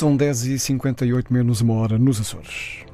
[0.00, 2.86] São 10h58 menos uma hora nos Açores.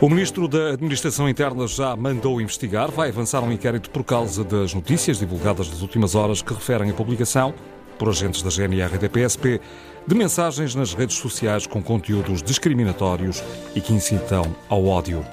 [0.00, 4.74] O Ministro da Administração Interna já mandou investigar, vai avançar um inquérito por causa das
[4.74, 7.54] notícias divulgadas nas últimas horas que referem a publicação,
[7.96, 9.60] por agentes da GNR e da PSP,
[10.06, 13.42] de mensagens nas redes sociais com conteúdos discriminatórios
[13.74, 15.24] e que incitam ao ódio.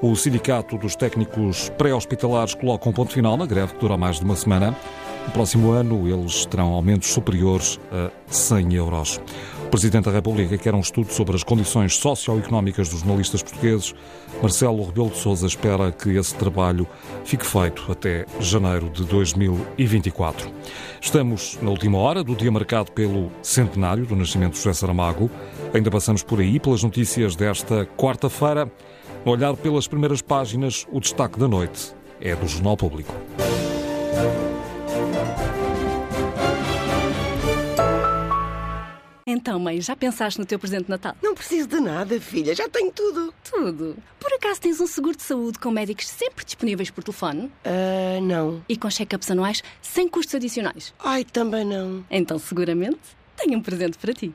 [0.00, 4.24] O Sindicato dos Técnicos Pré-Hospitalares coloca um ponto final na greve que dura mais de
[4.24, 4.76] uma semana.
[5.26, 9.20] No próximo ano, eles terão aumentos superiores a 100 euros.
[9.74, 13.92] Presidente da República quer um estudo sobre as condições socioeconómicas dos jornalistas portugueses.
[14.40, 16.86] Marcelo Rebelo de Sousa espera que esse trabalho
[17.24, 20.48] fique feito até janeiro de 2024.
[21.00, 25.28] Estamos na última hora do dia marcado pelo centenário do nascimento de José Saramago.
[25.74, 28.70] Ainda passamos por aí pelas notícias desta quarta-feira.
[29.26, 33.12] No olhar pelas primeiras páginas, o destaque da noite é do Jornal Público.
[39.34, 41.16] Então, mãe, já pensaste no teu presente de Natal?
[41.20, 43.34] Não preciso de nada, filha, já tenho tudo.
[43.42, 43.96] Tudo?
[44.20, 47.50] Por acaso tens um seguro de saúde com médicos sempre disponíveis por telefone?
[47.64, 48.62] Ah, não.
[48.68, 50.94] E com check-ups anuais sem custos adicionais?
[51.00, 52.04] Ai, também não.
[52.08, 53.00] Então, seguramente,
[53.36, 54.32] tenho um presente para ti.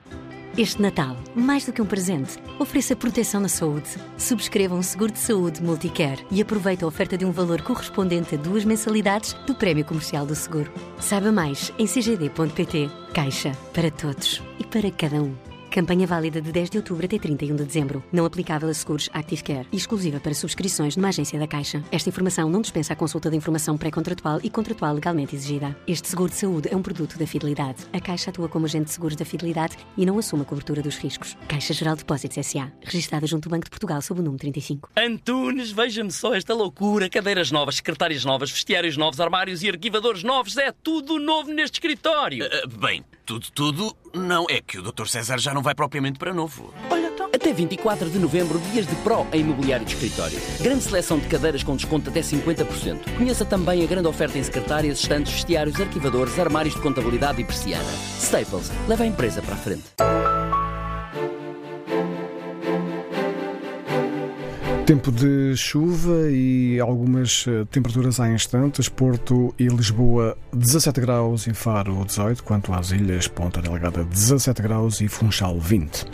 [0.58, 3.88] Este Natal, mais do que um presente, ofereça proteção na saúde.
[4.18, 8.38] Subscreva um seguro de saúde Multicare e aproveite a oferta de um valor correspondente a
[8.38, 10.70] duas mensalidades do Prémio Comercial do Seguro.
[11.00, 12.90] Saiba mais em cgd.pt.
[13.14, 15.36] Caixa, para todos para cada um.
[15.70, 18.04] Campanha válida de 10 de outubro até 31 de dezembro.
[18.12, 21.84] Não aplicável a seguros Active Care e exclusiva para subscrições numa agência da Caixa.
[21.92, 25.78] Esta informação não dispensa a consulta de informação pré-contratual e contratual legalmente exigida.
[25.88, 27.86] Este seguro de saúde é um produto da Fidelidade.
[27.94, 30.98] A Caixa atua como agente de seguros da Fidelidade e não assume a cobertura dos
[30.98, 31.38] riscos.
[31.48, 32.72] Caixa Geral de Depósitos S.A.
[32.84, 34.90] Registada junto ao Banco de Portugal sob o número 35.
[34.98, 37.08] Antunes, veja-me só esta loucura.
[37.10, 40.58] Cadeiras novas, secretárias novas, vestiários novos, armários e arquivadores novos.
[40.58, 42.46] É tudo novo neste escritório.
[42.46, 44.46] Uh, bem, tudo, tudo, não.
[44.50, 45.06] É que o Dr.
[45.06, 46.74] César já não vai propriamente para novo.
[46.90, 47.28] Olha, então.
[47.34, 50.40] Até 24 de novembro, dias de Pro em imobiliário de escritório.
[50.62, 53.18] Grande seleção de cadeiras com desconto até 50%.
[53.18, 57.90] Conheça também a grande oferta em secretárias, estantes, vestiários, arquivadores, armários de contabilidade e persiana.
[58.20, 59.84] Staples, leva a empresa para a frente.
[64.90, 68.90] Tempo de chuva e algumas temperaturas há instantes.
[68.90, 75.00] Porto e Lisboa 17 graus e Faro 18, quanto às ilhas Ponta Delgada 17 graus
[75.00, 76.08] e Funchal 20.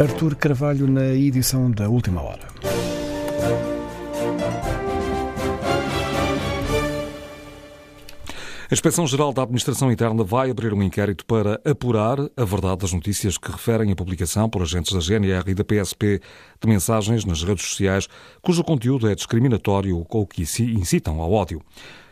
[0.00, 2.75] Artur Carvalho na edição da última hora.
[8.76, 13.50] Inspeção-Geral da Administração Interna vai abrir um inquérito para apurar a verdade das notícias que
[13.50, 16.20] referem a publicação por agentes da GNR e da PSP
[16.60, 18.06] de mensagens nas redes sociais
[18.42, 21.62] cujo conteúdo é discriminatório ou que incitam ao ódio.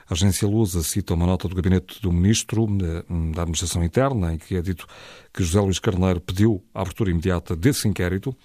[0.08, 3.04] A agência Lusa cita uma nota do gabinete do Ministro eh,
[3.34, 4.86] da Administração Interna em que é dito
[5.32, 8.36] que José Luís Carneiro pediu a abertura imediata desse inquérito.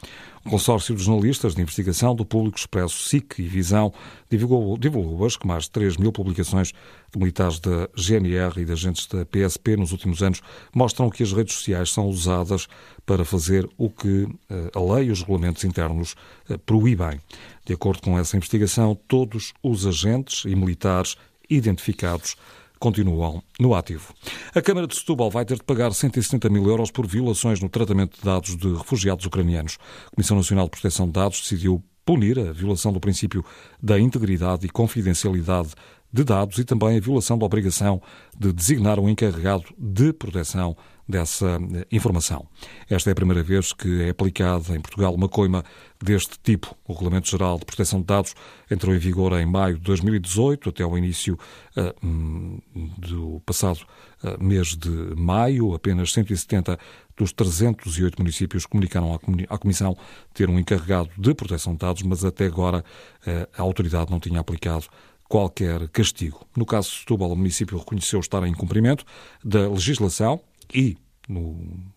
[0.46, 3.94] O consórcio de jornalistas de investigação do Público Expresso, SIC e Visão
[4.30, 6.72] divulgou, divulgou hoje que mais de 3 mil publicações
[7.12, 10.42] de militares da GNR e de agentes da PSP nos últimos anos
[10.74, 12.68] mostram que as redes sociais são usadas
[13.06, 16.16] para fazer o que eh, a lei e os regulamentos internos
[16.50, 17.20] eh, proíbem.
[17.66, 21.18] De acordo com essa investigação, todos os agentes e militares
[21.50, 22.36] identificados
[22.80, 24.14] continuam no ativo.
[24.56, 28.18] A Câmara de Setúbal vai ter de pagar 170 mil euros por violações no tratamento
[28.18, 29.78] de dados de refugiados ucranianos.
[30.08, 33.46] A Comissão Nacional de Proteção de Dados decidiu punir a violação do princípio
[33.82, 35.76] da integridade e confidencialidade
[36.12, 38.02] de dados e também a violação da obrigação
[38.36, 40.76] de designar um encarregado de proteção
[41.10, 42.46] dessa eh, informação.
[42.88, 45.66] Esta é a primeira vez que é aplicada em Portugal uma coima
[46.02, 46.78] deste tipo.
[46.88, 48.36] O Regulamento Geral de Proteção de Dados
[48.70, 51.38] entrou em vigor em maio de 2018, até ao início
[51.76, 52.62] uh,
[53.00, 53.80] do passado
[54.24, 55.74] uh, mês de maio.
[55.74, 56.78] Apenas 170
[57.18, 59.20] dos 308 municípios comunicaram
[59.50, 59.98] à Comissão
[60.34, 62.86] ter um encarregado de proteção de dados, mas até agora
[63.26, 64.86] uh, a autoridade não tinha aplicado
[65.28, 66.46] qualquer castigo.
[66.56, 69.06] No caso de Setúbal, o município reconheceu estar em cumprimento
[69.44, 70.42] da legislação
[70.74, 71.56] e, no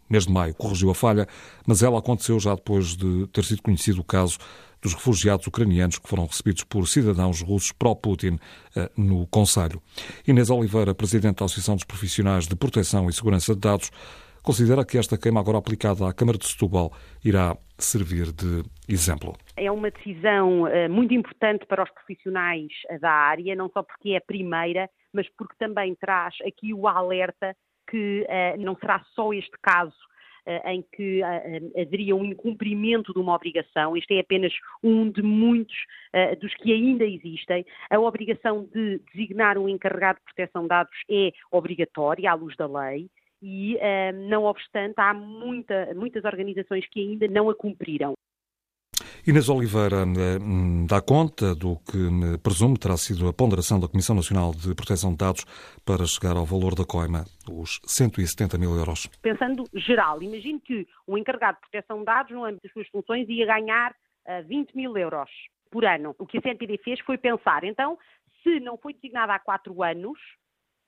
[0.09, 1.27] mês de maio, corrigiu a falha,
[1.67, 4.39] mas ela aconteceu já depois de ter sido conhecido o caso
[4.83, 8.39] dos refugiados ucranianos que foram recebidos por cidadãos russos pró-Putin
[8.77, 9.81] eh, no Conselho.
[10.27, 13.91] Inês Oliveira, presidente da Associação dos Profissionais de Proteção e Segurança de Dados,
[14.43, 16.93] considera que esta queima agora aplicada à Câmara de Setúbal
[17.25, 19.35] irá servir de exemplo.
[19.57, 24.17] É uma decisão uh, muito importante para os profissionais da área, não só porque é
[24.17, 27.55] a primeira, mas porque também traz aqui o alerta
[27.93, 29.95] que uh, não será só este caso
[30.65, 31.23] em que
[31.81, 33.97] haveria um incumprimento de uma obrigação.
[33.97, 34.53] Este é apenas
[34.83, 35.77] um de muitos
[36.41, 37.65] dos que ainda existem.
[37.89, 42.67] A obrigação de designar um encarregado de proteção de dados é obrigatória à luz da
[42.67, 43.09] lei
[43.41, 43.79] e,
[44.29, 48.15] não obstante, há muita, muitas organizações que ainda não a cumpriram.
[49.25, 50.39] Inês Oliveira eh,
[50.89, 51.97] dá conta do que
[52.43, 55.45] presume terá sido a ponderação da Comissão Nacional de Proteção de Dados
[55.87, 59.07] para chegar ao valor da coima, os 170 mil euros.
[59.23, 63.29] Pensando geral, imagino que o encarregado de proteção de dados, no âmbito das suas funções,
[63.29, 63.95] ia ganhar
[64.49, 65.31] 20 eh, mil euros
[65.71, 66.17] por ano.
[66.19, 67.97] O que a CNPD fez foi pensar, então,
[68.43, 70.19] se não foi designado há quatro anos,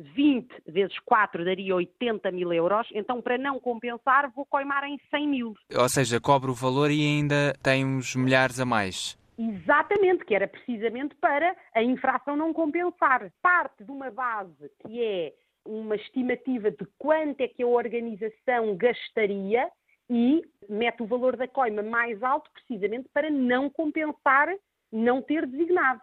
[0.00, 5.28] 20 vezes 4 daria 80 mil euros, então para não compensar vou coimar em 100
[5.28, 5.54] mil.
[5.76, 9.16] Ou seja, cobre o valor e ainda tem uns milhares a mais.
[9.38, 13.32] Exatamente, que era precisamente para a infração não compensar.
[13.42, 15.32] Parte de uma base que é
[15.64, 19.68] uma estimativa de quanto é que a organização gastaria
[20.08, 24.48] e mete o valor da coima mais alto precisamente para não compensar
[24.92, 26.00] não ter designado.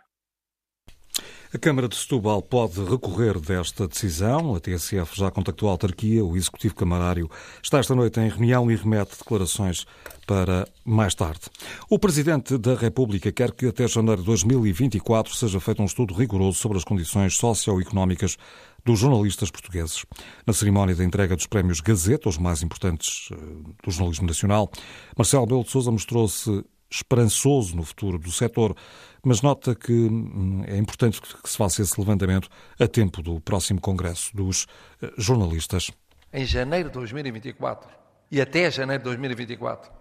[1.53, 4.56] A Câmara de Setúbal pode recorrer desta decisão.
[4.56, 6.24] A TSF já contactou a autarquia.
[6.24, 7.30] O Executivo Camarário
[7.62, 9.86] está esta noite em reunião e remete declarações
[10.25, 11.42] para mais tarde.
[11.89, 16.57] O Presidente da República quer que até janeiro de 2024 seja feito um estudo rigoroso
[16.57, 18.38] sobre as condições socioeconómicas
[18.86, 20.06] dos jornalistas portugueses.
[20.48, 23.36] Na cerimónia da entrega dos prémios Gazeta, os mais importantes eh,
[23.83, 24.71] do jornalismo nacional,
[25.18, 28.75] Marcelo Belo de Souza mostrou-se esperançoso no futuro do setor,
[29.23, 33.79] mas nota que hum, é importante que se faça esse levantamento a tempo do próximo
[33.79, 34.68] Congresso dos
[35.01, 35.91] eh, Jornalistas.
[36.33, 37.89] Em janeiro de 2024
[38.31, 39.91] e até janeiro de 2024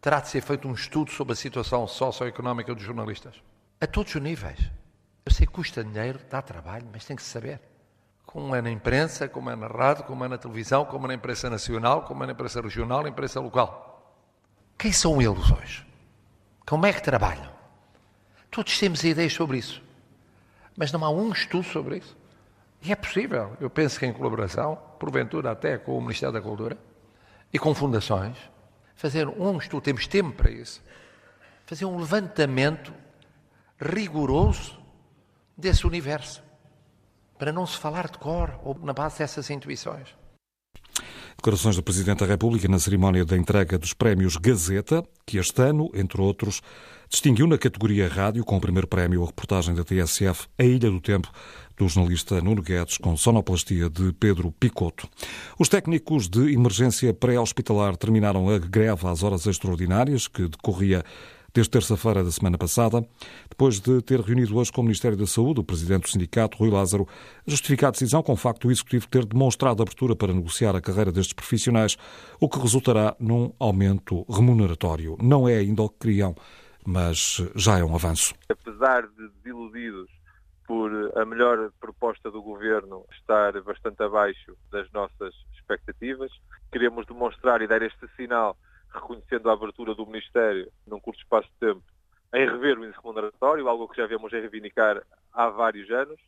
[0.00, 3.34] terá de ser feito um estudo sobre a situação socioeconómica dos jornalistas,
[3.80, 4.58] a todos os níveis.
[5.26, 7.60] Eu sei que custa dinheiro, dá trabalho, mas tem que se saber.
[8.24, 11.14] Como é na imprensa, como é na rádio, como é na televisão, como é na
[11.14, 14.16] imprensa nacional, como é na imprensa regional, na imprensa local.
[14.78, 15.86] Quem são eles hoje?
[16.66, 17.59] Como é que trabalham?
[18.50, 19.82] Todos temos ideias sobre isso.
[20.76, 22.16] Mas não há um estudo sobre isso.
[22.82, 26.78] E é possível, eu penso que em colaboração, porventura até com o Ministério da Cultura
[27.52, 28.38] e com fundações,
[28.96, 30.82] fazer um estudo, temos tempo para isso,
[31.66, 32.92] fazer um levantamento
[33.78, 34.78] rigoroso
[35.56, 36.42] desse universo,
[37.38, 40.08] para não se falar de cor ou na base dessas intuições.
[41.36, 45.90] Declarações do Presidente da República na cerimónia da entrega dos prémios Gazeta, que este ano,
[45.94, 46.60] entre outros,
[47.10, 51.00] distinguiu na categoria rádio, com o primeiro prémio, a reportagem da TSF A Ilha do
[51.00, 51.28] Tempo,
[51.76, 55.08] do jornalista Nuno Guedes, com sonoplastia de Pedro Picoto.
[55.58, 61.04] Os técnicos de emergência pré-hospitalar terminaram a greve às horas extraordinárias, que decorria
[61.52, 63.04] desde terça-feira da semana passada,
[63.48, 66.70] depois de ter reunido hoje com o Ministério da Saúde o presidente do sindicato, Rui
[66.70, 67.08] Lázaro,
[67.44, 71.10] justificar a decisão com o facto do Executivo ter demonstrado abertura para negociar a carreira
[71.10, 71.96] destes profissionais,
[72.38, 75.16] o que resultará num aumento remuneratório.
[75.20, 76.36] Não é ainda o que queriam,
[76.86, 78.34] mas já é um avanço.
[78.48, 80.08] Apesar de desiludidos
[80.66, 86.30] por a melhor proposta do governo estar bastante abaixo das nossas expectativas,
[86.70, 88.56] queremos demonstrar e dar este sinal
[88.92, 91.82] reconhecendo a abertura do Ministério, num curto espaço de tempo,
[92.34, 96.20] em rever o índice remuneratório, algo que já vemos a reivindicar há vários anos.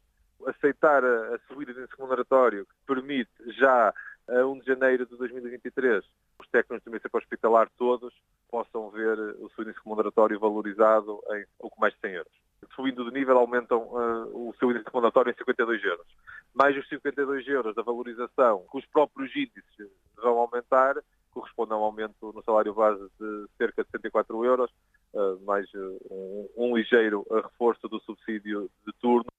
[0.44, 3.94] Aceitar a subida do índice remuneratório permite já
[4.29, 6.05] a 1 de janeiro de 2023
[6.41, 8.12] os técnicos do município hospitalar todos
[8.50, 12.33] possam ver o seu índice remuneratório valorizado em pouco mais de 100 euros.
[12.75, 16.07] Subindo de nível, aumentam uh, o seu índice remuneratório em 52 euros.
[16.55, 20.97] Mais os 52 euros da valorização que os próprios índices vão aumentar,
[21.31, 24.71] corresponde a um aumento no salário base de cerca de 104 euros,
[25.14, 25.79] eh, mais eh,
[26.11, 29.32] um, um ligeiro reforço do subsídio de turno.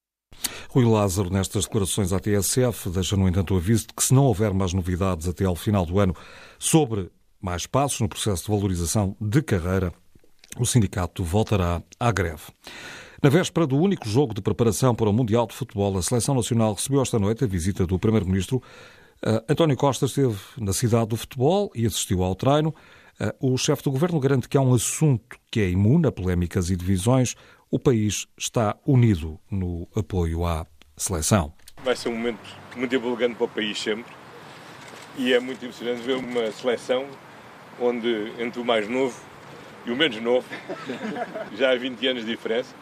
[0.73, 4.23] Rui Lázaro, nestas declarações à TSF, deixa, no entanto, o aviso de que, se não
[4.25, 6.15] houver mais novidades até ao final do ano
[6.57, 9.93] sobre mais passos no processo de valorização de carreira,
[10.57, 12.43] o sindicato voltará à greve.
[13.21, 16.73] Na véspera do único jogo de preparação para o Mundial de Futebol, a Seleção Nacional
[16.73, 18.59] recebeu esta noite a visita do Primeiro-Ministro
[19.25, 22.75] Uh, António Costa esteve na cidade do futebol e assistiu ao treino.
[23.17, 26.69] Uh, o chefe do governo garante que há um assunto que é imune a polémicas
[26.69, 27.33] e divisões.
[27.73, 30.63] O país está unido no apoio à
[30.95, 31.51] seleção.
[31.83, 34.13] Vai ser um momento muito empolgante para o país sempre.
[35.17, 37.07] E é muito emocionante ver uma seleção
[37.81, 39.19] onde entre o mais novo
[39.87, 40.47] e o menos novo
[41.57, 42.75] já há 20 anos de diferença.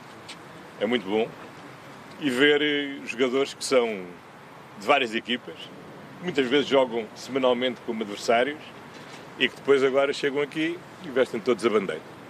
[0.77, 1.25] É muito bom.
[2.19, 3.87] E ver eh, jogadores que são
[4.77, 5.55] de várias equipas,
[6.21, 8.59] muitas vezes jogam semanalmente como adversários
[9.39, 12.20] e que depois agora chegam aqui e vestem todos a bandeira.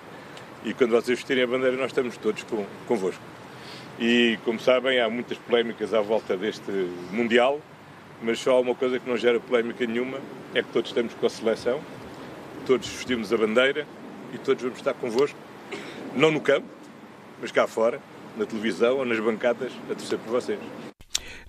[0.64, 3.22] E quando vocês vestirem a bandeira, nós estamos todos com, convosco.
[4.00, 6.72] E, como sabem, há muitas polémicas à volta deste
[7.12, 7.60] Mundial,
[8.22, 10.20] mas só há uma coisa que não gera polémica nenhuma,
[10.54, 11.82] é que todos estamos com a seleção
[12.66, 13.88] todos vestimos a bandeira
[14.34, 15.38] e todos vamos estar convosco,
[16.16, 16.68] não no campo,
[17.42, 18.00] mas cá fora,
[18.38, 20.60] na televisão ou nas bancadas, a torcer por vocês.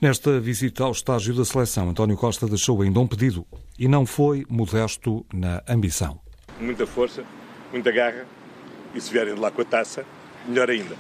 [0.01, 3.47] Nesta visita ao estágio da seleção, António Costa deixou ainda um pedido
[3.79, 6.21] e não foi modesto na ambição.
[6.61, 7.25] Muita força,
[7.73, 8.27] muita garra
[8.95, 10.05] e se vierem de lá com a taça,
[10.47, 10.97] melhor ainda.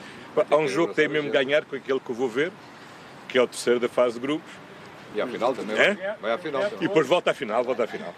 [0.51, 2.53] Há um jogo que tem mesmo ganhar com aquele que eu vou ver,
[3.29, 4.51] que é o terceiro da fase de grupos.
[5.15, 6.17] E à final também é?
[6.21, 6.63] vai à final.
[6.81, 8.15] E depois volta à final, volta à final.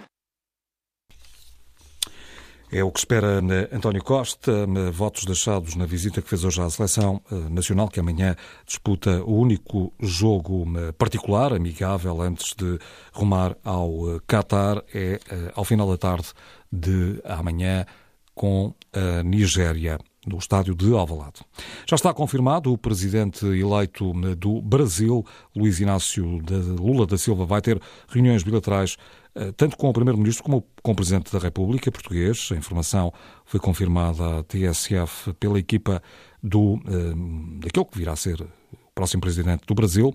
[2.74, 3.40] É o que espera
[3.72, 8.34] António Costa, votos deixados na visita que fez hoje à Seleção eh, Nacional, que amanhã
[8.66, 10.66] disputa o único jogo
[10.98, 12.76] particular, amigável, antes de
[13.12, 16.32] rumar ao eh, Qatar, é eh, ao final da tarde
[16.72, 17.86] de amanhã
[18.34, 21.42] com a Nigéria no estádio de Alvalade.
[21.86, 25.24] Já está confirmado o presidente eleito do Brasil,
[25.54, 26.40] Luiz Inácio
[26.78, 28.96] Lula da Silva, vai ter reuniões bilaterais
[29.34, 32.48] eh, tanto com o primeiro-ministro como com o presidente da República português.
[32.52, 33.12] A informação
[33.44, 36.02] foi confirmada à TSF pela equipa
[36.42, 38.46] do eh, daquele que virá a ser o
[38.94, 40.14] próximo presidente do Brasil.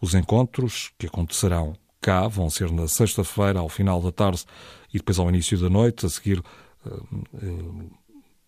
[0.00, 4.44] Os encontros que acontecerão cá vão ser na sexta-feira, ao final da tarde
[4.92, 6.42] e depois ao início da noite, a seguir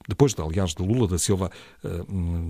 [0.09, 1.51] depois, aliás, de Lula da Silva
[1.85, 1.89] eh,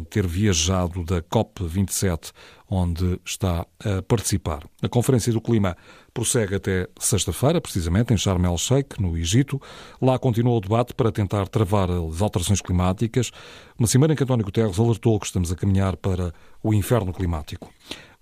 [0.08, 2.30] ter viajado da COP27,
[2.70, 4.64] onde está a participar.
[4.80, 5.76] A Conferência do Clima
[6.14, 9.60] prossegue até sexta-feira, precisamente, em Sharm el-Sheikh, no Egito.
[10.00, 13.32] Lá continua o debate para tentar travar as alterações climáticas,
[13.76, 17.72] uma cimeira em que António Guterres alertou que estamos a caminhar para o inferno climático.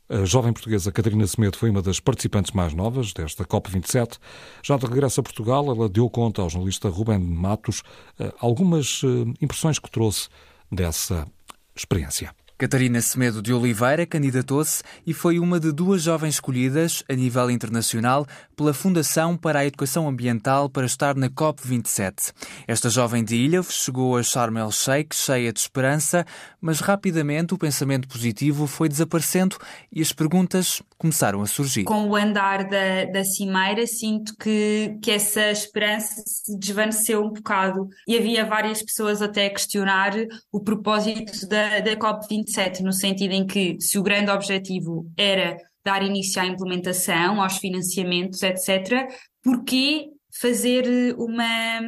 [0.08, 4.18] A jovem portuguesa Catarina Semedo foi uma das participantes mais novas desta COP27.
[4.62, 7.82] Já de regresso a Portugal, ela deu conta ao jornalista Ruben Matos
[8.20, 10.28] eh, algumas eh, impressões que trouxe
[10.70, 11.26] dessa
[11.74, 12.32] experiência.
[12.58, 18.26] Catarina Semedo de Oliveira candidatou-se e foi uma de duas jovens escolhidas a nível internacional
[18.56, 22.32] pela Fundação para a Educação Ambiental para estar na COP27.
[22.66, 26.24] Esta jovem de Ilhavo chegou a Sharm el-Sheikh cheia de esperança,
[26.58, 29.58] mas rapidamente o pensamento positivo foi desaparecendo
[29.92, 31.84] e as perguntas começaram a surgir.
[31.84, 37.88] Com o andar da, da cimeira, sinto que, que essa esperança se desvaneceu um bocado
[38.06, 40.12] e havia várias pessoas até a questionar
[40.50, 45.56] o propósito da, da COP27 27, no sentido em que, se o grande objetivo era
[45.84, 49.08] dar início à implementação, aos financiamentos, etc.,
[49.42, 50.08] porquê
[50.40, 51.80] fazer uma,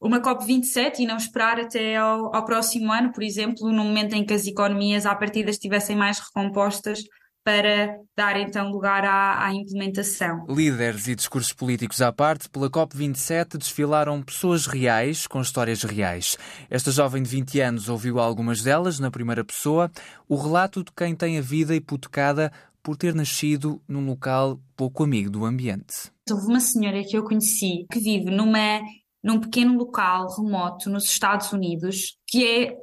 [0.00, 4.24] uma COP27 e não esperar até ao, ao próximo ano, por exemplo, no momento em
[4.24, 7.02] que as economias à partida estivessem mais recompostas
[7.44, 10.46] para dar então lugar à, à, implementação.
[10.48, 16.38] Líderes e discursos políticos à parte, pela COP27 desfilaram pessoas reais com histórias reais.
[16.70, 19.90] Esta jovem de 20 anos ouviu algumas delas na primeira pessoa,
[20.28, 25.30] o relato de quem tem a vida hipotecada por ter nascido num local pouco amigo
[25.30, 26.10] do ambiente.
[26.30, 28.80] Houve uma senhora que eu conheci que vive numa,
[29.22, 32.76] num pequeno local remoto nos Estados Unidos que é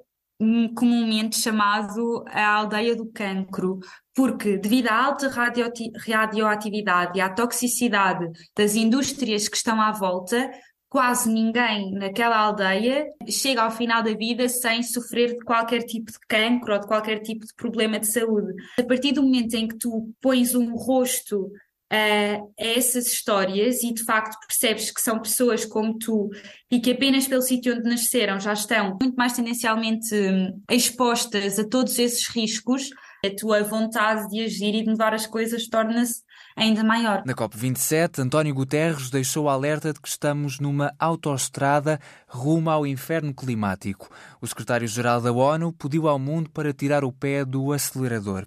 [0.74, 3.80] comumente chamado a aldeia do cancro,
[4.16, 10.50] porque devido à alta radioatividade e à toxicidade das indústrias que estão à volta,
[10.90, 16.18] quase ninguém naquela aldeia chega ao final da vida sem sofrer de qualquer tipo de
[16.28, 18.54] cancro ou de qualquer tipo de problema de saúde.
[18.80, 21.52] A partir do momento em que tu pões um rosto
[21.92, 26.30] a essas histórias e de facto percebes que são pessoas como tu
[26.70, 31.68] e que apenas pelo sítio onde nasceram já estão muito mais tendencialmente hum, expostas a
[31.68, 32.90] todos esses riscos,
[33.26, 36.22] a tua vontade de agir e de mudar as coisas torna-se
[36.56, 37.24] ainda maior.
[37.26, 44.10] Na COP27, António Guterres deixou alerta de que estamos numa autoestrada rumo ao inferno climático.
[44.42, 48.46] O secretário-geral da ONU pediu ao mundo para tirar o pé do acelerador.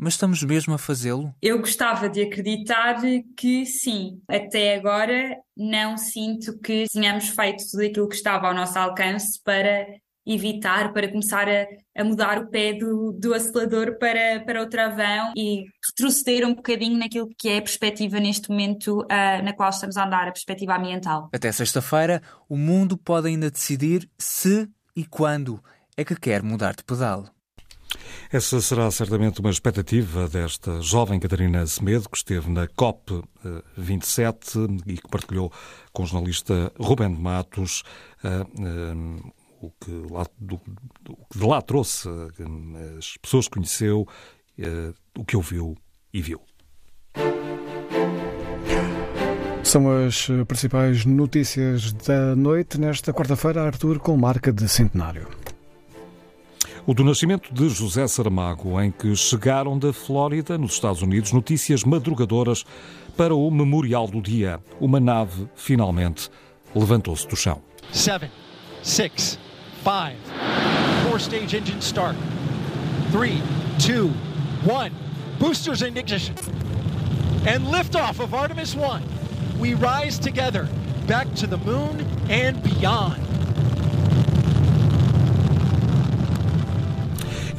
[0.00, 1.34] Mas estamos mesmo a fazê-lo?
[1.42, 2.96] Eu gostava de acreditar
[3.36, 4.22] que sim.
[4.26, 9.86] Até agora não sinto que tenhamos feito tudo aquilo que estava ao nosso alcance para
[10.26, 15.34] evitar, para começar a, a mudar o pé do, do acelerador para, para o travão
[15.36, 19.98] e retroceder um bocadinho naquilo que é a perspectiva neste momento uh, na qual estamos
[19.98, 21.28] a andar, a perspectiva ambiental.
[21.32, 24.66] Até sexta-feira, o mundo pode ainda decidir se
[24.96, 25.62] e quando
[25.94, 27.26] é que quer mudar de pedal.
[28.32, 35.08] Essa será certamente uma expectativa desta jovem Catarina Semedo, que esteve na COP27 e que
[35.10, 35.52] partilhou
[35.92, 37.82] com o jornalista Rubén de Matos
[38.22, 42.08] uh, uh, o, que lá, do, que de lá trouxe,
[42.96, 44.06] as pessoas que conheceu,
[45.18, 45.76] o que ouviu
[46.14, 46.40] e viu.
[49.64, 55.26] São as principais notícias da noite nesta quarta-feira, Arthur, com marca de centenário.
[56.86, 61.84] O do nascimento de José Saramago, em que chegaram da Flórida, nos Estados Unidos, notícias
[61.84, 62.64] madrugadoras
[63.16, 64.60] para o Memorial do Dia.
[64.80, 66.30] Uma nave, finalmente,
[66.74, 67.60] levantou-se do chão.
[67.92, 68.30] seven,
[68.82, 69.38] six,
[69.84, 70.16] five.
[71.06, 72.16] Four stage engine start.
[73.10, 73.42] Three,
[73.78, 74.10] two,
[74.64, 74.92] one.
[75.38, 76.34] Boosters in ignition.
[77.46, 79.02] And liftoff of Artemis 1.
[79.58, 80.68] We rise together
[81.06, 83.20] back to the moon and beyond.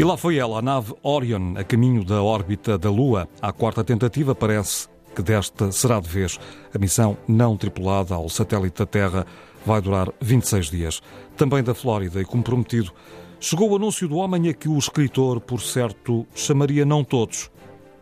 [0.01, 3.29] E lá foi ela, a nave Orion, a caminho da órbita da Lua.
[3.39, 6.39] A quarta tentativa parece que desta será de vez.
[6.73, 9.27] A missão não tripulada ao satélite da Terra
[9.63, 11.01] vai durar 26 dias.
[11.37, 12.91] Também da Flórida e como prometido,
[13.39, 17.51] chegou o anúncio do homem a que o escritor, por certo, chamaria não todos,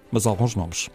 [0.09, 0.89] mas alguns nomes.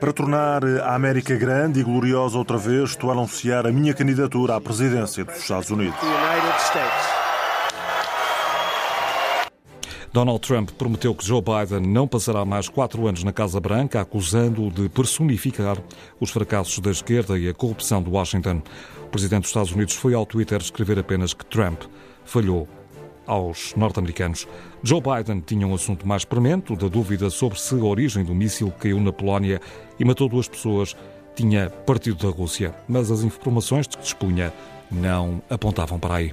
[0.00, 4.56] Para tornar a América grande e gloriosa outra vez, estou a anunciar a minha candidatura
[4.56, 6.00] à presidência dos Estados Unidos.
[10.16, 14.70] Donald Trump prometeu que Joe Biden não passará mais quatro anos na Casa Branca, acusando-o
[14.70, 15.76] de personificar
[16.18, 18.62] os fracassos da esquerda e a corrupção de Washington.
[19.04, 21.82] O presidente dos Estados Unidos foi ao Twitter escrever apenas que Trump
[22.24, 22.66] falhou
[23.26, 24.48] aos norte-americanos.
[24.82, 28.70] Joe Biden tinha um assunto mais premente, da dúvida sobre se a origem do míssil
[28.70, 29.60] que caiu na Polónia
[30.00, 30.96] e matou duas pessoas
[31.34, 34.50] tinha partido da Rússia, mas as informações de que dispunha
[34.90, 36.32] não apontavam para aí.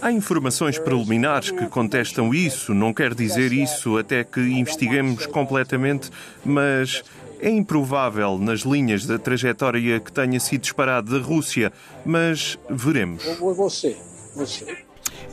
[0.00, 2.74] Há informações preliminares que contestam isso.
[2.74, 6.10] Não quer dizer isso até que investiguemos completamente,
[6.44, 7.02] mas
[7.40, 11.72] é improvável nas linhas da trajetória que tenha sido disparado da Rússia.
[12.04, 13.24] Mas veremos.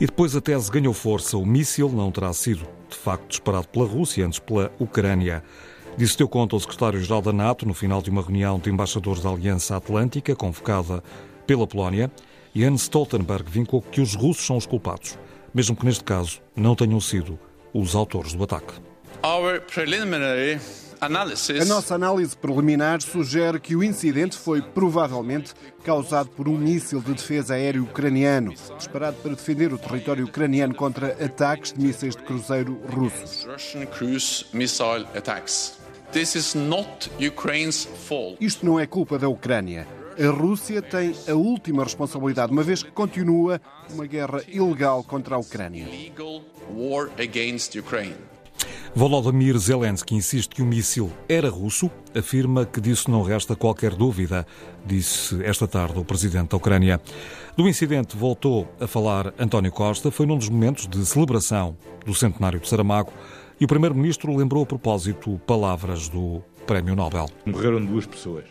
[0.00, 1.36] E depois a tese ganhou força.
[1.36, 5.42] O míssil não terá sido, de facto, disparado pela Rússia, antes pela Ucrânia.
[5.96, 9.28] Disse deu conta ao secretário-geral da NATO no final de uma reunião de embaixadores da
[9.28, 11.02] Aliança Atlântica, convocada
[11.46, 12.10] pela Polónia,
[12.54, 15.18] e Jens Stoltenberg vincou que os russos são os culpados,
[15.52, 17.38] mesmo que neste caso não tenham sido
[17.74, 18.74] os autores do ataque.
[21.02, 27.14] A nossa análise preliminar sugere que o incidente foi provavelmente causado por um míssil de
[27.14, 32.78] defesa aéreo ucraniano, disparado para defender o território ucraniano contra ataques de mísseis de cruzeiro
[32.90, 33.46] russos.
[38.40, 39.86] Isto não é culpa da Ucrânia.
[40.18, 43.60] A Rússia tem a última responsabilidade, uma vez que continua
[43.92, 45.86] uma guerra ilegal contra a Ucrânia.
[48.92, 54.44] Volodymyr Zelensky insiste que o míssil era russo, afirma que disso não resta qualquer dúvida,
[54.84, 57.00] disse esta tarde o presidente da Ucrânia.
[57.56, 62.58] Do incidente voltou a falar António Costa, foi num dos momentos de celebração do centenário
[62.58, 63.12] de Saramago
[63.60, 67.28] e o primeiro-ministro lembrou a propósito palavras do Prémio Nobel.
[67.44, 68.46] Morreram duas pessoas.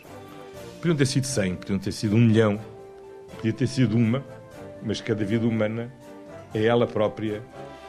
[0.80, 2.62] Podiam ter sido cem, podiam ter sido um milhão,
[3.36, 4.24] podia ter sido uma,
[4.84, 5.91] mas cada vida humana
[6.54, 7.41] é ela própria,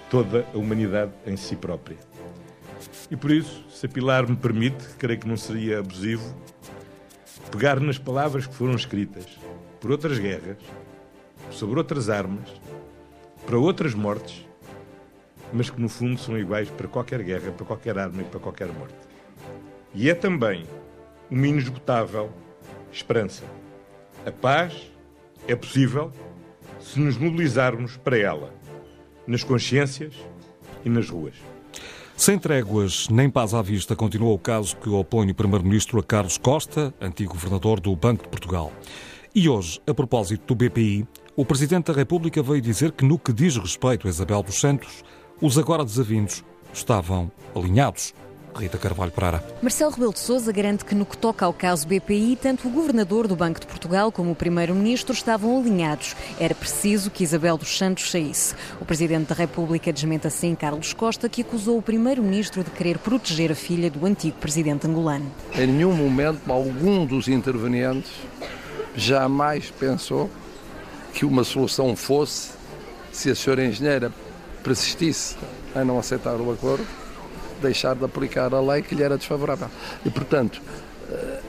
[0.08, 1.98] toda a humanidade em si própria.
[3.10, 6.34] E por isso, se a Pilar me permite, creio que não seria abusivo,
[7.50, 9.26] pegar nas palavras que foram escritas
[9.78, 10.56] por outras guerras,
[11.50, 12.48] sobre outras armas,
[13.44, 14.46] para outras mortes,
[15.52, 18.68] mas que no fundo são iguais para qualquer guerra, para qualquer arma e para qualquer
[18.68, 18.94] morte.
[19.94, 20.64] E é também
[21.30, 22.30] uma inesgotável
[22.92, 23.44] esperança.
[24.26, 24.90] A paz
[25.46, 26.12] é possível
[26.80, 28.54] se nos mobilizarmos para ela,
[29.26, 30.14] nas consciências
[30.84, 31.34] e nas ruas.
[32.16, 36.36] Sem tréguas nem paz à vista, continua o caso que opõe o Primeiro-Ministro a Carlos
[36.36, 38.70] Costa, antigo governador do Banco de Portugal.
[39.34, 43.32] E hoje, a propósito do BPI, o Presidente da República veio dizer que, no que
[43.32, 45.02] diz respeito a Isabel dos Santos,
[45.40, 48.14] os agora desavindos estavam alinhados.
[48.54, 49.44] Rita Carvalho Pereira.
[49.62, 53.28] Marcelo Rebelo de Sousa garante que no que toca ao caso BPI, tanto o governador
[53.28, 56.16] do Banco de Portugal como o primeiro-ministro estavam alinhados.
[56.38, 58.54] Era preciso que Isabel dos Santos saísse.
[58.80, 63.52] O presidente da República desmente assim Carlos Costa, que acusou o primeiro-ministro de querer proteger
[63.52, 65.30] a filha do antigo presidente angolano.
[65.54, 68.10] Em nenhum momento algum dos intervenientes
[68.96, 70.28] jamais pensou
[71.14, 72.50] que uma solução fosse
[73.12, 74.12] se a senhora engenheira
[74.60, 75.36] persistisse
[75.74, 76.86] a não aceitar o acordo
[77.60, 79.68] deixar de aplicar a lei que lhe era desfavorável.
[80.04, 80.60] E, portanto,
[81.10, 81.40] eh,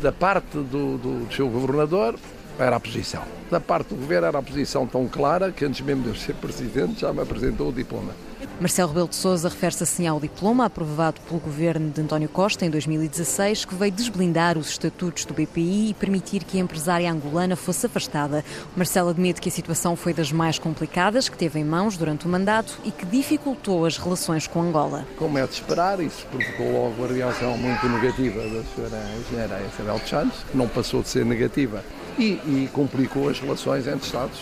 [0.00, 2.16] da parte do, do, do seu governador,
[2.58, 3.22] era a posição.
[3.50, 6.34] Da parte do governo era a posição tão clara que antes mesmo de eu ser
[6.34, 8.12] presidente já me apresentou o diploma.
[8.62, 12.70] Marcelo Rebelo de Sousa refere-se assim ao diploma aprovado pelo governo de António Costa em
[12.70, 17.86] 2016, que veio desblindar os estatutos do BPI e permitir que a empresária angolana fosse
[17.86, 18.44] afastada.
[18.76, 22.28] Marcelo admite que a situação foi das mais complicadas que teve em mãos durante o
[22.28, 25.04] mandato e que dificultou as relações com Angola.
[25.18, 29.98] Como é de esperar, isso provocou logo a reação muito negativa da senhora engenheira Isabel
[29.98, 31.84] de Santos, que não passou de ser negativa
[32.16, 34.38] e, e complicou as relações entre Estados.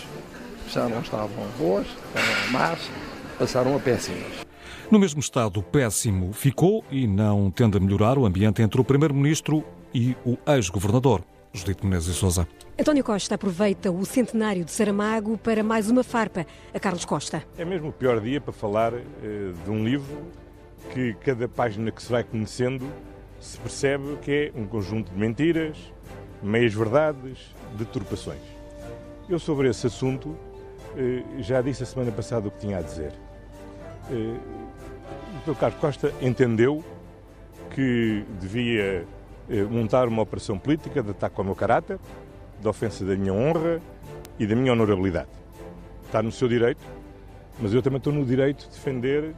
[0.69, 2.79] Já não estavam boas, estavam más,
[3.41, 4.45] passaram a péssimas.
[4.91, 9.63] No mesmo estado péssimo ficou e não tende a melhorar o ambiente entre o Primeiro-Ministro
[9.91, 11.23] e o ex-governador.
[11.51, 12.47] Judite Menezes e Souza.
[12.79, 17.43] António Costa aproveita o centenário de Saramago para mais uma farpa a Carlos Costa.
[17.57, 19.01] É mesmo o pior dia para falar uh,
[19.65, 20.27] de um livro
[20.93, 22.85] que cada página que se vai conhecendo
[23.39, 25.77] se percebe que é um conjunto de mentiras,
[26.43, 27.39] meias-verdades,
[27.75, 28.41] deturpações.
[29.27, 30.37] Eu sobre esse assunto uh,
[31.41, 33.11] já disse a semana passada o que tinha a dizer.
[34.11, 34.37] Uh,
[35.47, 35.57] o Dr.
[35.57, 36.83] Carlos Costa entendeu
[37.73, 39.07] que devia
[39.69, 41.99] montar uma operação política de ataque ao meu caráter,
[42.59, 43.81] de ofensa da minha honra
[44.37, 45.29] e da minha honorabilidade.
[46.05, 46.81] Está no seu direito,
[47.59, 49.33] mas eu também estou no direito de defender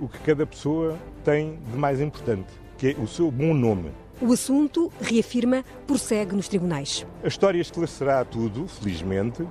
[0.00, 3.90] o que cada pessoa tem de mais importante, que é o seu bom nome.
[4.20, 7.06] O assunto, reafirma, prossegue nos tribunais.
[7.22, 9.46] A história esclarecerá tudo, felizmente,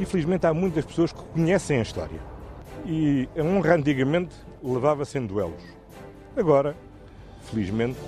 [0.00, 2.20] e felizmente há muitas pessoas que conhecem a história.
[2.84, 5.62] E a honra antigamente levava-se em duelos.
[6.36, 6.76] Agora,
[7.42, 7.98] felizmente,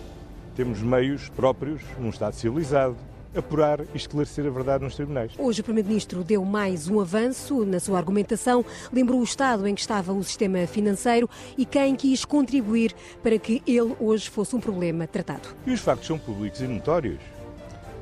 [0.55, 2.97] temos meios próprios, num Estado civilizado,
[3.35, 5.33] apurar e esclarecer a verdade nos tribunais.
[5.39, 9.81] Hoje o Primeiro-Ministro deu mais um avanço na sua argumentação, lembrou o estado em que
[9.81, 15.07] estava o sistema financeiro e quem quis contribuir para que ele hoje fosse um problema
[15.07, 15.49] tratado.
[15.67, 17.21] E os factos são públicos e notórios.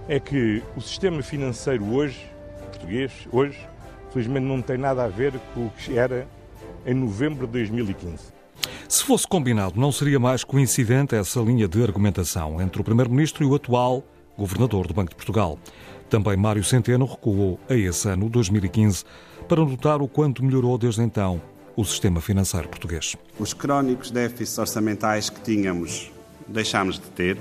[0.08, 2.26] É que o sistema financeiro hoje,
[2.70, 3.58] português, hoje,
[4.10, 6.26] felizmente não tem nada a ver com o que era
[6.86, 8.38] em novembro de 2015.
[8.88, 13.46] Se fosse combinado, não seria mais coincidente essa linha de argumentação entre o Primeiro-Ministro e
[13.46, 14.02] o atual
[14.36, 15.58] governador do Banco de Portugal.
[16.08, 19.04] Também Mário Centeno recuou a esse ano, 2015,
[19.48, 21.40] para notar o quanto melhorou desde então
[21.76, 23.16] o sistema financeiro português.
[23.38, 26.10] Os crónicos déficits orçamentais que tínhamos
[26.46, 27.38] deixámos de ter,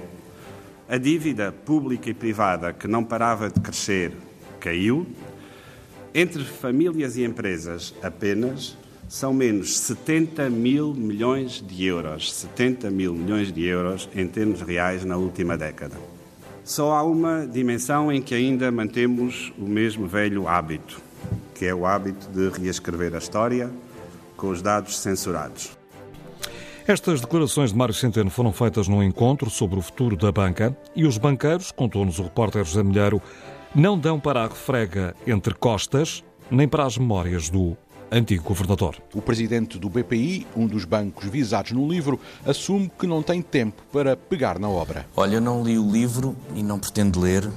[0.90, 4.12] a dívida pública e privada que não parava de crescer
[4.60, 5.08] caiu,
[6.14, 13.52] entre famílias e empresas apenas são menos 70 mil milhões de euros, 70 mil milhões
[13.52, 15.96] de euros em termos reais na última década.
[16.64, 21.02] Só há uma dimensão em que ainda mantemos o mesmo velho hábito,
[21.56, 23.72] que é o hábito de reescrever a história
[24.36, 25.72] com os dados censurados.
[26.86, 31.06] Estas declarações de Mário Centeno foram feitas num encontro sobre o futuro da banca e
[31.06, 33.22] os banqueiros, contou-nos o repórter José Milheiro,
[33.74, 37.76] não dão para a refrega entre costas nem para as memórias do
[38.12, 38.96] antigo governador.
[39.14, 43.84] O presidente do BPI, um dos bancos visados no livro, assume que não tem tempo
[43.92, 45.06] para pegar na obra.
[45.16, 47.52] Olha, eu não li o livro e não pretendo ler, uh,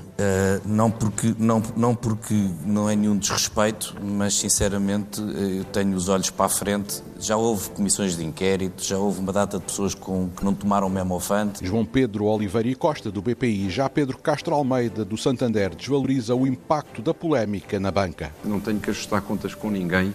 [0.64, 2.34] não, porque, não, não porque
[2.64, 7.02] não é nenhum desrespeito, mas sinceramente uh, eu tenho os olhos para a frente.
[7.18, 10.88] Já houve comissões de inquérito, já houve uma data de pessoas com, que não tomaram
[10.88, 11.64] memofante.
[11.64, 16.46] João Pedro Oliveira e Costa, do BPI, já Pedro Castro Almeida, do Santander, desvaloriza o
[16.46, 18.32] impacto da polémica na banca.
[18.42, 20.14] Não tenho que ajustar contas com ninguém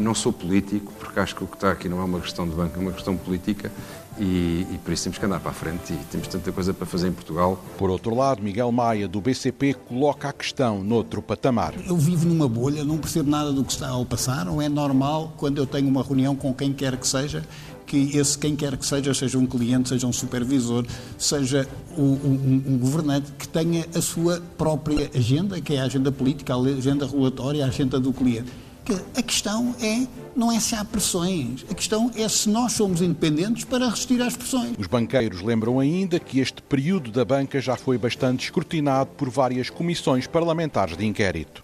[0.00, 2.54] não sou político, porque acho que o que está aqui não é uma questão de
[2.54, 3.70] banco, é uma questão política
[4.18, 6.86] e, e, por isso temos que andar para a frente e temos tanta coisa para
[6.86, 7.58] fazer em Portugal.
[7.78, 11.74] Por outro lado, Miguel Maia, do BCP, coloca a questão noutro patamar.
[11.86, 15.32] Eu vivo numa bolha, não percebo nada do que está a passar, não é normal
[15.38, 17.42] quando eu tenho uma reunião com quem quer que seja
[17.86, 20.86] que esse quem quer que seja, seja um cliente, seja um supervisor,
[21.18, 21.68] seja
[21.98, 26.54] um, um, um, governante, que tenha a sua própria agenda, que é a agenda política,
[26.54, 28.50] a agenda regulatória, a agenda do cliente
[28.84, 33.02] que a questão é não é se há pressões, a questão é se nós somos
[33.02, 34.74] independentes para resistir às pressões.
[34.78, 39.70] Os banqueiros lembram ainda que este período da banca já foi bastante escrutinado por várias
[39.70, 41.62] comissões parlamentares de inquérito.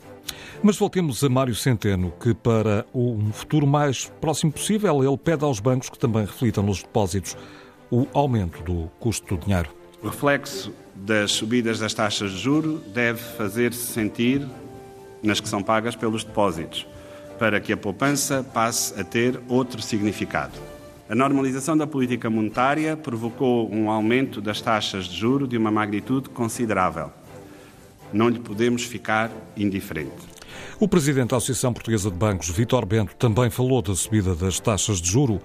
[0.63, 5.61] Mas voltemos a Mário Centeno, que para um futuro mais próximo possível, ele pede aos
[5.61, 7.37] bancos que também reflitam nos depósitos
[7.91, 9.71] o aumento do custo do dinheiro.
[10.03, 14.47] O reflexo das subidas das taxas de juro deve fazer-se sentir
[15.23, 16.87] nas que são pagas pelos depósitos
[17.39, 20.59] para que a poupança passe a ter outro significado.
[21.09, 26.29] A normalização da política monetária provocou um aumento das taxas de juro de uma magnitude
[26.29, 27.11] considerável.
[28.13, 30.39] Não lhe podemos ficar indiferente.
[30.79, 35.01] O presidente da Associação Portuguesa de Bancos, Vítor Bento, também falou da subida das taxas
[35.01, 35.41] de juro,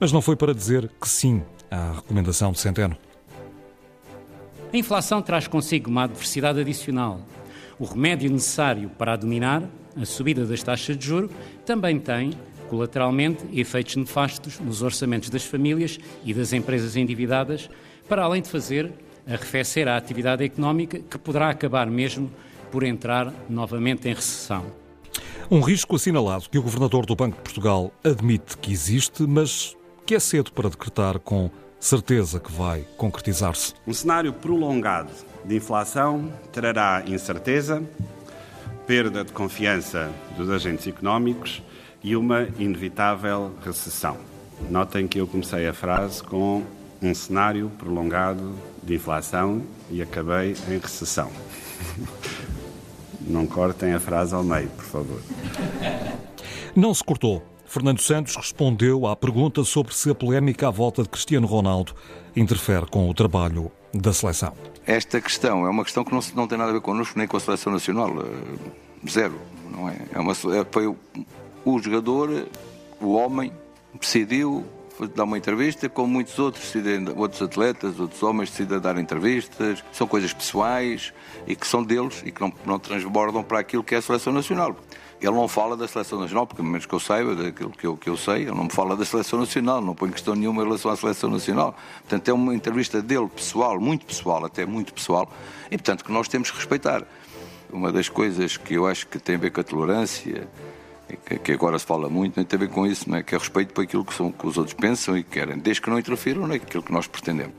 [0.00, 2.96] mas não foi para dizer que sim à recomendação de Centeno.
[4.72, 7.20] A inflação traz consigo uma adversidade adicional.
[7.78, 9.62] O remédio necessário para a dominar
[10.00, 11.30] a subida das taxas de juro
[11.64, 12.32] também tem,
[12.68, 17.68] colateralmente, efeitos nefastos nos orçamentos das famílias e das empresas endividadas,
[18.08, 18.92] para além de fazer
[19.26, 22.30] arrefecer a atividade económica, que poderá acabar mesmo
[22.70, 24.64] por entrar novamente em recessão.
[25.50, 29.76] Um risco assinalado que o governador do Banco de Portugal admite que existe, mas
[30.06, 33.74] que é cedo para decretar com certeza que vai concretizar-se.
[33.86, 35.10] Um cenário prolongado
[35.44, 37.82] de inflação trará incerteza,
[38.92, 41.62] perda de confiança dos agentes económicos
[42.04, 44.18] e uma inevitável recessão.
[44.68, 46.62] Notem que eu comecei a frase com
[47.00, 51.32] um cenário prolongado de inflação e acabei em recessão.
[53.22, 55.22] Não cortem a frase ao meio, por favor.
[56.76, 57.42] Não se cortou.
[57.64, 61.94] Fernando Santos respondeu à pergunta sobre se a polémica à volta de Cristiano Ronaldo
[62.36, 64.52] interfere com o trabalho da seleção.
[64.86, 67.38] Esta questão é uma questão que não, não tem nada a ver connosco nem com
[67.38, 68.10] a seleção nacional.
[69.08, 69.38] Zero.
[69.70, 69.96] Não é?
[70.12, 70.96] é uma, é, foi o,
[71.64, 72.46] o jogador,
[73.00, 73.52] o homem,
[74.00, 74.64] decidiu
[75.14, 76.72] dar uma entrevista, como muitos outros
[77.16, 81.12] outros atletas, outros homens decidem dar entrevistas, são coisas pessoais
[81.46, 84.32] e que são deles e que não, não transbordam para aquilo que é a seleção
[84.32, 84.76] nacional.
[85.20, 88.08] Ele não fala da seleção nacional, porque menos que eu saiba, daquilo que eu, que
[88.08, 90.90] eu sei, ele não me fala da seleção nacional, não põe questão nenhuma em relação
[90.90, 91.76] à seleção nacional.
[92.00, 95.32] Portanto, é uma entrevista dele, pessoal, muito pessoal, até muito pessoal,
[95.70, 97.06] e portanto que nós temos que respeitar.
[97.72, 100.46] Uma das coisas que eu acho que tem a ver com a tolerância,
[101.42, 103.22] que agora se fala muito, não tem a ver com isso, não é?
[103.22, 105.90] que é respeito por aquilo que, são, que os outros pensam e querem, desde que
[105.90, 107.54] não interfiram naquilo que nós pretendemos.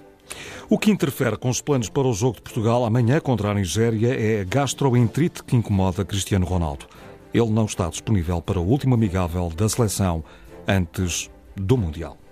[0.69, 4.13] O que interfere com os planos para o jogo de Portugal amanhã contra a Nigéria
[4.13, 6.87] é a gastroenterite que incomoda Cristiano Ronaldo.
[7.33, 10.23] Ele não está disponível para o último amigável da seleção
[10.67, 12.22] antes do Mundial.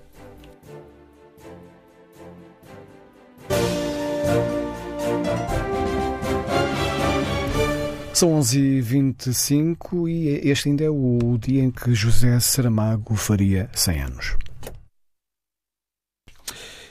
[8.13, 14.37] São 11h25 e este ainda é o dia em que José Saramago faria 100 anos.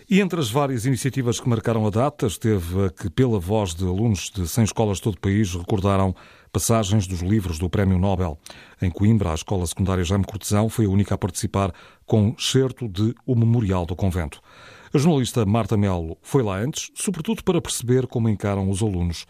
[0.09, 3.85] E entre as várias iniciativas que marcaram a data, esteve a que, pela voz de
[3.85, 6.17] alunos de 100 escolas de todo o país, recordaram
[6.51, 8.37] passagens dos livros do Prémio Nobel.
[8.83, 11.73] Em Coimbra, a Escola Secundária Jaime Cortesão foi a única a participar
[12.05, 14.41] com certo de O Memorial do Convento.
[14.93, 19.27] A jornalista Marta Melo foi lá antes, sobretudo para perceber como encaram os alunos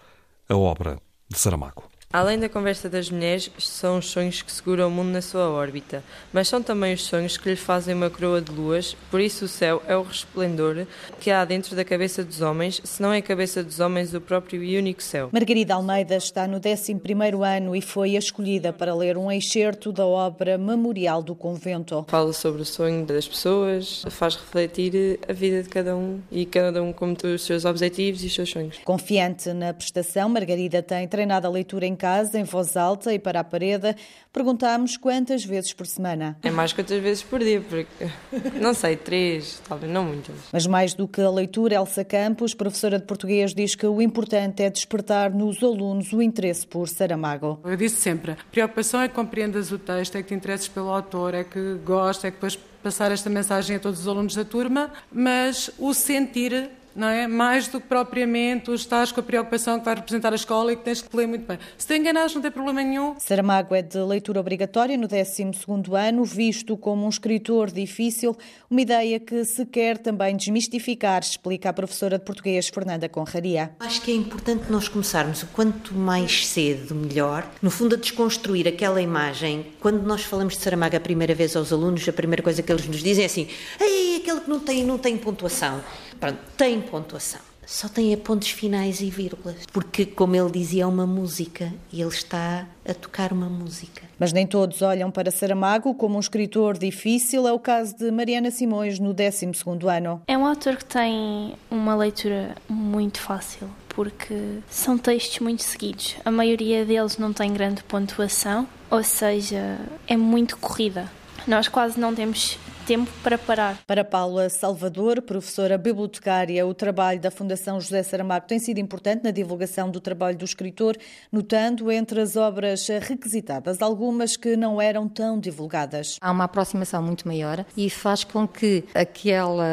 [0.49, 0.99] a obra
[1.31, 1.85] de Saramago.
[2.13, 6.03] Além da conversa das mulheres, são os sonhos que seguram o mundo na sua órbita,
[6.33, 9.49] mas são também os sonhos que lhes fazem uma coroa de luas, por isso o
[9.49, 10.89] céu é o resplendor
[11.21, 14.21] que há dentro da cabeça dos homens, se não é a cabeça dos homens o
[14.21, 15.29] próprio e único céu.
[15.31, 20.59] Margarida Almeida está no 11º ano e foi escolhida para ler um excerto da obra
[20.59, 22.05] Memorial do Convento.
[22.09, 26.83] Fala sobre o sonho das pessoas, faz refletir a vida de cada um e cada
[26.83, 28.79] um como os seus objetivos e os seus sonhos.
[28.85, 33.41] Confiante na prestação, Margarida tem treinado a leitura em casa, em voz alta e para
[33.41, 33.95] a parede.
[34.33, 36.39] Perguntámos quantas vezes por semana.
[36.43, 38.09] É mais quantas vezes por dia, porque
[38.59, 40.35] não sei, três, talvez não muitas.
[40.53, 44.63] Mas mais do que a leitura, Elsa Campos, professora de português, diz que o importante
[44.63, 47.61] é despertar nos alunos o interesse por Saramago.
[47.65, 50.89] Eu disse sempre, a preocupação é que compreendas o texto, é que te interesses pelo
[50.89, 54.45] autor, é que gostes, é que depois passar esta mensagem a todos os alunos da
[54.45, 57.27] turma, mas o sentir não é?
[57.27, 60.85] Mais do que propriamente estás com a preocupação que vai representar a escola e que
[60.85, 61.59] tens que ler muito bem.
[61.77, 63.15] Se te enganares, não tem problema nenhum.
[63.19, 65.51] Saramago é de leitura obrigatória no 12
[65.97, 68.37] ano, visto como um escritor difícil,
[68.71, 73.73] uma ideia que se quer também desmistificar, explica a professora de português Fernanda Conraria.
[73.81, 78.67] Acho que é importante nós começarmos o quanto mais cedo, melhor, no fundo a desconstruir
[78.67, 79.67] aquela imagem.
[79.81, 82.87] Quando nós falamos de Saramago a primeira vez aos alunos, a primeira coisa que eles
[82.87, 83.49] nos dizem é assim,
[83.81, 85.83] Ei, aquele que não tem, não tem pontuação.
[86.21, 87.41] Pronto, tem pontuação.
[87.67, 89.59] Só tem pontos finais e vírgulas.
[89.73, 94.03] Porque, como ele dizia, é uma música e ele está a tocar uma música.
[94.19, 97.47] Mas nem todos olham para Saramago como um escritor difícil.
[97.47, 99.53] É o caso de Mariana Simões no 12
[99.89, 100.21] ano.
[100.27, 106.17] É um autor que tem uma leitura muito fácil porque são textos muito seguidos.
[106.25, 111.11] A maioria deles não tem grande pontuação, ou seja, é muito corrida.
[111.47, 112.59] Nós quase não temos
[112.91, 113.79] tempo para parar.
[113.87, 119.31] Para Paula Salvador, professora bibliotecária, o trabalho da Fundação José Saramago tem sido importante na
[119.31, 120.97] divulgação do trabalho do escritor,
[121.31, 126.17] notando entre as obras requisitadas algumas que não eram tão divulgadas.
[126.21, 129.65] Há uma aproximação muito maior e faz com que aquela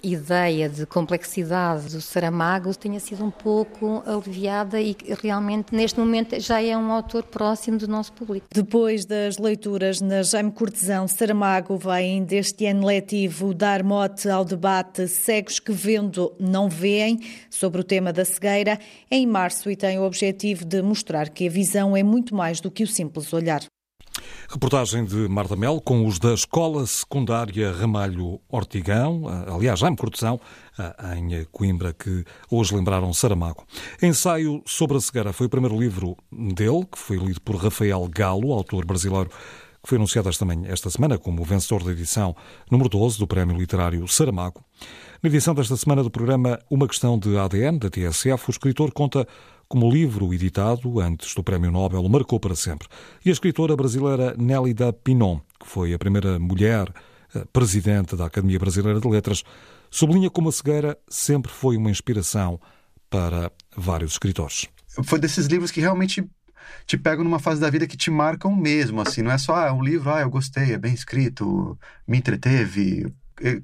[0.00, 6.62] ideia de complexidade do Saramago tenha sido um pouco aliviada e realmente neste momento já
[6.62, 8.46] é um autor próximo do nosso público.
[8.54, 14.28] Depois das leituras na Jaime Cortesão, Saramago vai ainda este este ano letivo dar mote
[14.28, 17.18] ao debate Cegos que Vendo Não Veem
[17.48, 18.78] sobre o tema da cegueira
[19.10, 22.70] em março e tem o objetivo de mostrar que a visão é muito mais do
[22.70, 23.62] que o simples olhar.
[24.46, 30.38] Reportagem de Marta Mel com os da Escola Secundária Ramalho Ortigão, aliás, Jaime Cortesão,
[31.16, 33.64] em Coimbra, que hoje lembraram Saramago.
[34.02, 38.52] Ensaio sobre a cegueira foi o primeiro livro dele, que foi lido por Rafael Galo,
[38.52, 39.30] autor brasileiro
[39.82, 42.36] que foi anunciado esta, manhã, esta semana como vencedor da edição
[42.70, 44.62] número 12 do Prémio Literário Saramago.
[45.22, 49.26] Na edição desta semana do programa Uma Questão de ADN, da TSF, o escritor conta
[49.68, 52.88] como o livro editado antes do Prémio Nobel o marcou para sempre.
[53.24, 56.92] E a escritora brasileira Nélida Pinon, que foi a primeira mulher
[57.34, 59.44] eh, presidente da Academia Brasileira de Letras,
[59.90, 62.60] sublinha como a cegueira sempre foi uma inspiração
[63.08, 64.66] para vários escritores.
[65.04, 66.28] Foi desses livros que realmente
[66.86, 69.72] te pegam numa fase da vida que te marcam mesmo, assim, não é só ah,
[69.72, 73.12] um livro, ah, eu gostei, é bem escrito, me entreteve.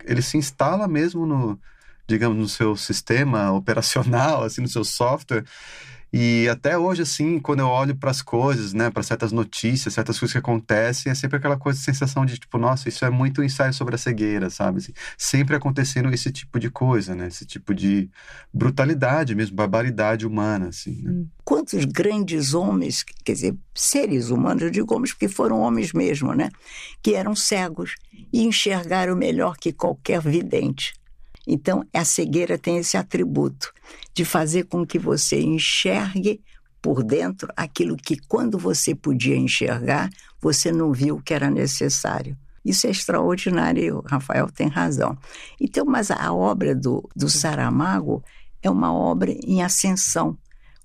[0.04, 1.60] Ele se instala mesmo no,
[2.06, 5.44] digamos, no seu sistema operacional, assim, no seu software,
[6.18, 10.18] e até hoje, assim, quando eu olho para as coisas, né, para certas notícias, certas
[10.18, 13.74] coisas que acontecem, é sempre aquela coisa, sensação de tipo, nossa, isso é muito ensaio
[13.74, 14.78] sobre a cegueira, sabe?
[14.78, 17.26] Assim, sempre acontecendo esse tipo de coisa, né?
[17.26, 18.08] Esse tipo de
[18.50, 21.02] brutalidade mesmo, barbaridade humana, assim.
[21.02, 21.10] Né?
[21.10, 21.26] Hum.
[21.44, 26.48] Quantos grandes homens, quer dizer, seres humanos, eu digo homens porque foram homens mesmo, né?
[27.02, 27.94] Que eram cegos
[28.32, 30.94] e enxergaram melhor que qualquer vidente.
[31.46, 33.72] Então, a cegueira tem esse atributo
[34.12, 36.40] de fazer com que você enxergue
[36.82, 42.36] por dentro aquilo que, quando você podia enxergar, você não viu que era necessário.
[42.64, 45.16] Isso é extraordinário Rafael tem razão.
[45.60, 48.24] Então, mas a obra do, do Saramago
[48.60, 50.36] é uma obra em ascensão,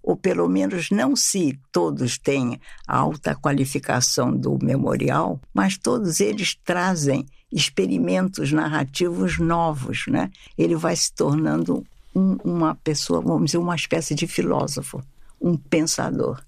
[0.04, 6.56] ou pelo menos não se todos têm a alta qualificação do memorial, mas todos eles
[6.64, 10.32] trazem experimentos narrativos novos, né?
[10.58, 11.86] Ele vai se tornando
[12.16, 15.04] um, uma pessoa, vamos dizer, uma espécie de filósofo,
[15.40, 16.42] um pensador,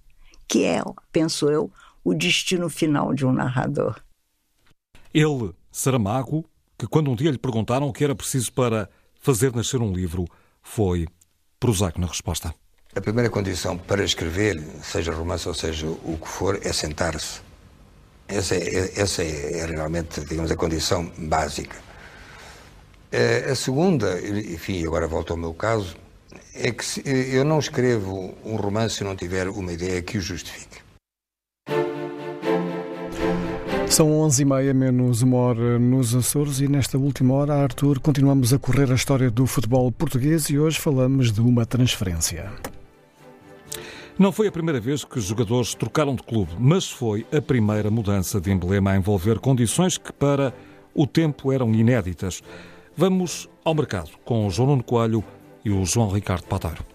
[0.48, 1.72] que é, penso eu,
[2.04, 4.00] o destino final de um narrador.
[5.14, 6.46] Ele, Saramago,
[6.78, 8.90] que quando um dia lhe perguntaram o que era preciso para
[9.22, 10.26] fazer nascer um livro,
[10.62, 11.08] foi
[11.60, 12.54] prosaico na resposta.
[12.96, 17.42] A primeira condição para escrever, seja romance ou seja o que for, é sentar-se
[18.28, 21.78] essa é, essa é realmente, digamos, a condição básica.
[23.12, 25.96] Eh, a segunda, enfim, agora volto ao meu caso,
[26.56, 30.82] é que eu não escrevo um romance se não tiver uma ideia que o justifique.
[33.88, 38.92] São 11h30 menos uma hora nos Açores e nesta última hora, Arthur, continuamos a correr
[38.92, 42.52] a história do futebol português e hoje falamos de uma transferência.
[44.18, 47.90] Não foi a primeira vez que os jogadores trocaram de clube, mas foi a primeira
[47.90, 50.54] mudança de emblema a envolver condições que para
[50.94, 52.44] o tempo eram inéditas.
[52.96, 55.24] Vamos ao mercado com o João Nuno Coelho
[55.66, 56.93] e o João Ricardo Pateiro.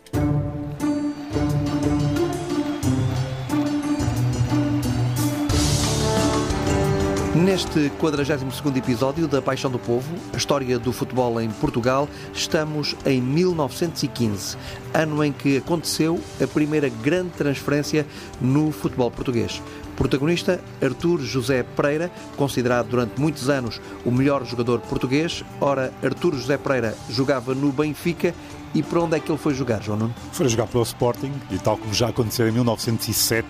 [7.44, 13.22] Neste 42º episódio da Paixão do Povo, a história do futebol em Portugal, estamos em
[13.22, 14.56] 1915,
[14.92, 18.04] ano em que aconteceu a primeira grande transferência
[18.40, 19.62] no futebol português.
[19.96, 25.44] Protagonista, Artur José Pereira, considerado durante muitos anos o melhor jogador português.
[25.60, 28.34] Ora, Artur José Pereira jogava no Benfica
[28.74, 30.14] e para onde é que ele foi jogar, João Nuno?
[30.32, 33.46] Foi jogar pelo Sporting e tal como já aconteceu em 1907,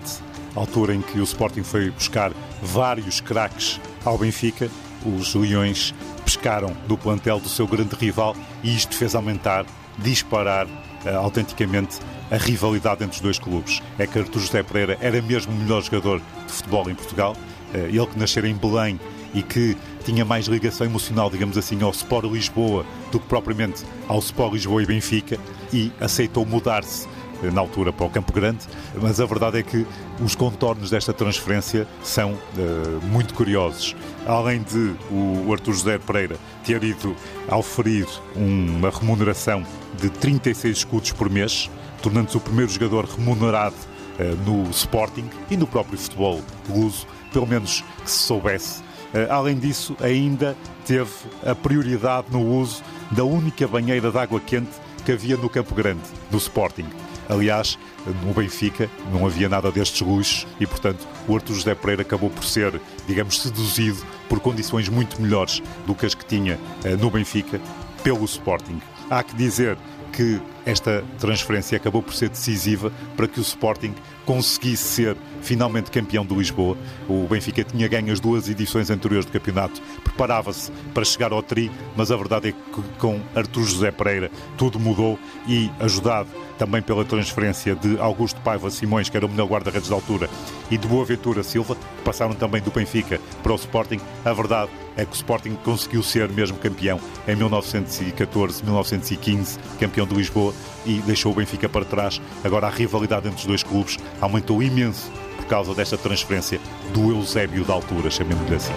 [0.55, 2.31] altura em que o Sporting foi buscar
[2.61, 4.69] vários craques ao Benfica,
[5.05, 5.93] os Leões
[6.25, 9.65] pescaram do plantel do seu grande rival e isto fez aumentar,
[9.97, 13.81] disparar uh, autenticamente a rivalidade entre os dois clubes.
[13.97, 17.35] É que Artur José Pereira era mesmo o melhor jogador de futebol em Portugal,
[17.73, 18.99] uh, ele que nascera em Belém
[19.33, 24.19] e que tinha mais ligação emocional, digamos assim, ao Sport Lisboa do que propriamente ao
[24.19, 25.37] Sport Lisboa e Benfica
[25.71, 27.07] e aceitou mudar-se
[27.41, 28.59] na altura para o Campo Grande,
[29.01, 29.85] mas a verdade é que
[30.21, 33.95] os contornos desta transferência são uh, muito curiosos.
[34.25, 37.15] Além de o Artur José Pereira ter ido
[37.51, 39.63] oferir uma remuneração
[39.99, 41.69] de 36 escudos por mês,
[42.01, 47.83] tornando-se o primeiro jogador remunerado uh, no Sporting e no próprio futebol luso, pelo menos
[48.03, 48.81] que se soubesse.
[49.13, 51.11] Uh, além disso, ainda teve
[51.45, 54.69] a prioridade no uso da única banheira de água quente
[55.05, 56.85] que havia no Campo Grande, do Sporting.
[57.29, 57.77] Aliás,
[58.25, 62.43] no Benfica não havia nada destes luxos e, portanto, o Artur José Pereira acabou por
[62.43, 67.61] ser, digamos, seduzido por condições muito melhores do que as que tinha eh, no Benfica
[68.03, 68.81] pelo Sporting.
[69.11, 69.77] Há que dizer
[70.11, 73.93] que esta transferência acabou por ser decisiva para que o Sporting
[74.25, 76.77] conseguisse ser finalmente campeão de Lisboa.
[77.07, 81.71] O Benfica tinha ganho as duas edições anteriores do campeonato, preparava-se para chegar ao tri,
[81.95, 85.17] mas a verdade é que com Artur José Pereira tudo mudou
[85.47, 89.95] e ajudado também pela transferência de Augusto Paiva Simões, que era o melhor guarda-redes da
[89.95, 90.29] altura,
[90.69, 93.99] e de Boaventura Silva, que passaram também do Benfica para o Sporting.
[94.25, 100.13] A verdade é que o Sporting conseguiu ser mesmo campeão em 1914, 1915, campeão de
[100.13, 100.53] Lisboa,
[100.85, 102.21] e deixou o Benfica para trás.
[102.43, 106.59] Agora a rivalidade entre os dois clubes aumentou imenso por causa desta transferência
[106.93, 108.73] do Eusébio da altura, chamemos-lhe assim.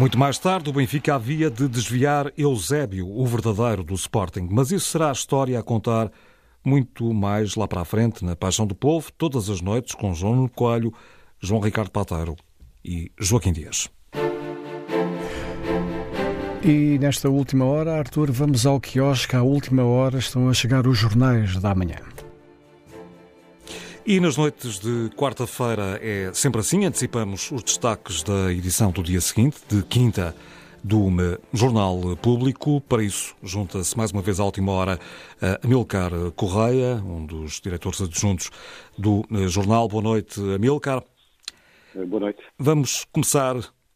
[0.00, 4.48] Muito mais tarde, o Benfica havia de desviar Eusébio, o verdadeiro do Sporting.
[4.50, 6.10] Mas isso será a história a contar
[6.64, 10.48] muito mais lá para a frente, na Paixão do Povo, todas as noites, com João
[10.48, 10.90] Coelho,
[11.38, 12.34] João Ricardo Pateiro
[12.82, 13.90] e Joaquim Dias.
[16.64, 19.36] E nesta última hora, Arthur, vamos ao quiosque.
[19.36, 21.98] À última hora estão a chegar os jornais da manhã.
[24.10, 29.20] E nas noites de quarta-feira é sempre assim, antecipamos os destaques da edição do dia
[29.20, 30.34] seguinte, de quinta,
[30.82, 31.06] do
[31.54, 32.80] Jornal Público.
[32.80, 34.98] Para isso, junta-se mais uma vez à última hora
[35.40, 38.50] a Amilcar Correia, um dos diretores adjuntos
[38.98, 39.86] do jornal.
[39.86, 41.04] Boa noite, Amilcar.
[41.94, 42.42] Boa noite.
[42.58, 43.54] Vamos começar,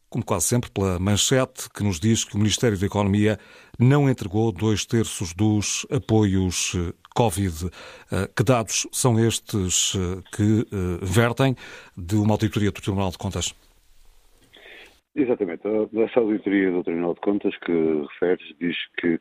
[0.09, 3.37] como quase sempre, pela manchete que nos diz que o Ministério da Economia
[3.77, 6.73] não entregou dois terços dos apoios
[7.15, 7.71] Covid.
[8.11, 11.55] Eh, que dados são estes eh, que eh, vertem
[11.97, 13.55] de uma auditoria do Tribunal de Contas?
[15.15, 15.61] Exatamente.
[15.97, 19.17] Essa auditoria do Tribunal de Contas que referes diz que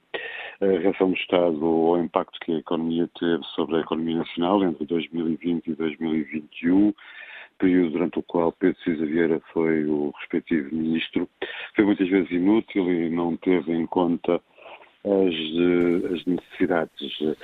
[0.61, 4.84] a reação do Estado ao impacto que a economia teve sobre a economia nacional entre
[4.86, 6.92] 2020 e 2021,
[7.59, 11.28] período durante o qual Pedro Cisa Vieira foi o respectivo ministro,
[11.76, 14.40] foi muitas vezes inútil e não teve em conta
[15.05, 17.36] as, as necessidades.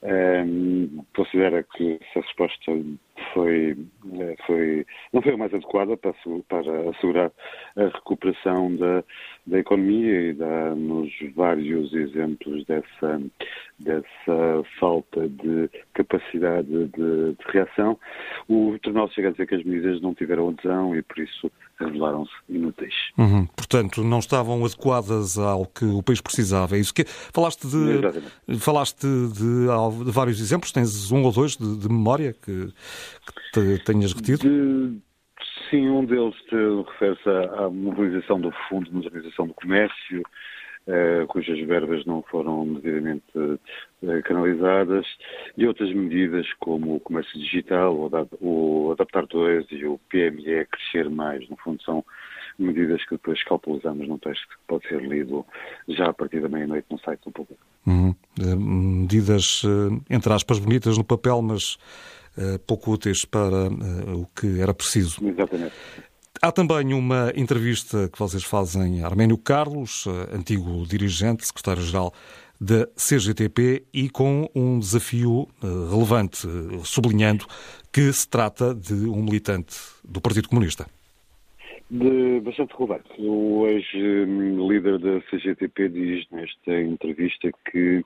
[0.00, 2.72] Um, considera que essa resposta
[3.34, 3.76] foi,
[4.46, 6.14] foi, não foi a mais adequada para,
[6.48, 7.32] para assegurar
[7.76, 9.02] a recuperação da,
[9.44, 13.20] da economia e dá-nos vários exemplos dessa,
[13.80, 17.98] dessa falta de capacidade de, de reação.
[18.48, 22.32] O Tribunal chega a dizer que as medidas não tiveram adesão e, por isso, revelaram-se
[22.48, 22.94] inúteis.
[23.16, 23.46] Uhum.
[23.46, 26.76] Portanto, não estavam adequadas ao que o país precisava.
[26.76, 30.72] É isso que falaste de falaste de, de, vários exemplos.
[30.72, 32.72] Tens um ou dois de, de memória que,
[33.52, 34.38] que tenhas retido?
[34.38, 34.98] De,
[35.70, 40.22] sim, um deles refere-se à, à mobilização do Fundo de Modernização do Comércio,
[40.88, 45.04] Uh, cujas verbas não foram devidamente uh, canalizadas,
[45.54, 48.10] e outras medidas como o comércio digital,
[48.40, 51.46] o, Adaptar 2 e o PME Crescer Mais.
[51.50, 52.02] No fundo, são
[52.58, 55.44] medidas que depois calculizamos num texto que pode ser lido
[55.88, 57.60] já a partir da meia-noite no site do público.
[57.86, 58.14] Uhum.
[59.02, 59.62] medidas,
[60.08, 61.76] entre aspas, bonitas no papel, mas
[62.66, 63.68] pouco úteis para
[64.16, 65.22] o que era preciso.
[65.22, 65.74] Exatamente.
[66.40, 72.14] Há também uma entrevista que vocês fazem a Arménio Carlos, eh, antigo dirigente, secretário-geral
[72.60, 77.44] da CGTP, e com um desafio eh, relevante, eh, sublinhando
[77.92, 80.86] que se trata de um militante do Partido Comunista.
[81.90, 83.08] De bastante relevante.
[83.18, 88.04] O ex-líder da CGTP diz nesta entrevista que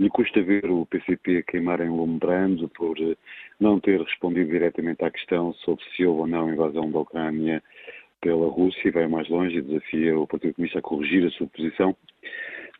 [0.00, 2.96] lhe custa ver o PCP queimar em Lombrando por
[3.60, 7.62] não ter respondido diretamente à questão sobre se houve ou não invasão da Ucrânia
[8.20, 11.46] pela Rússia e vai mais longe e desafia o Partido Comunista a corrigir a sua
[11.46, 11.96] posição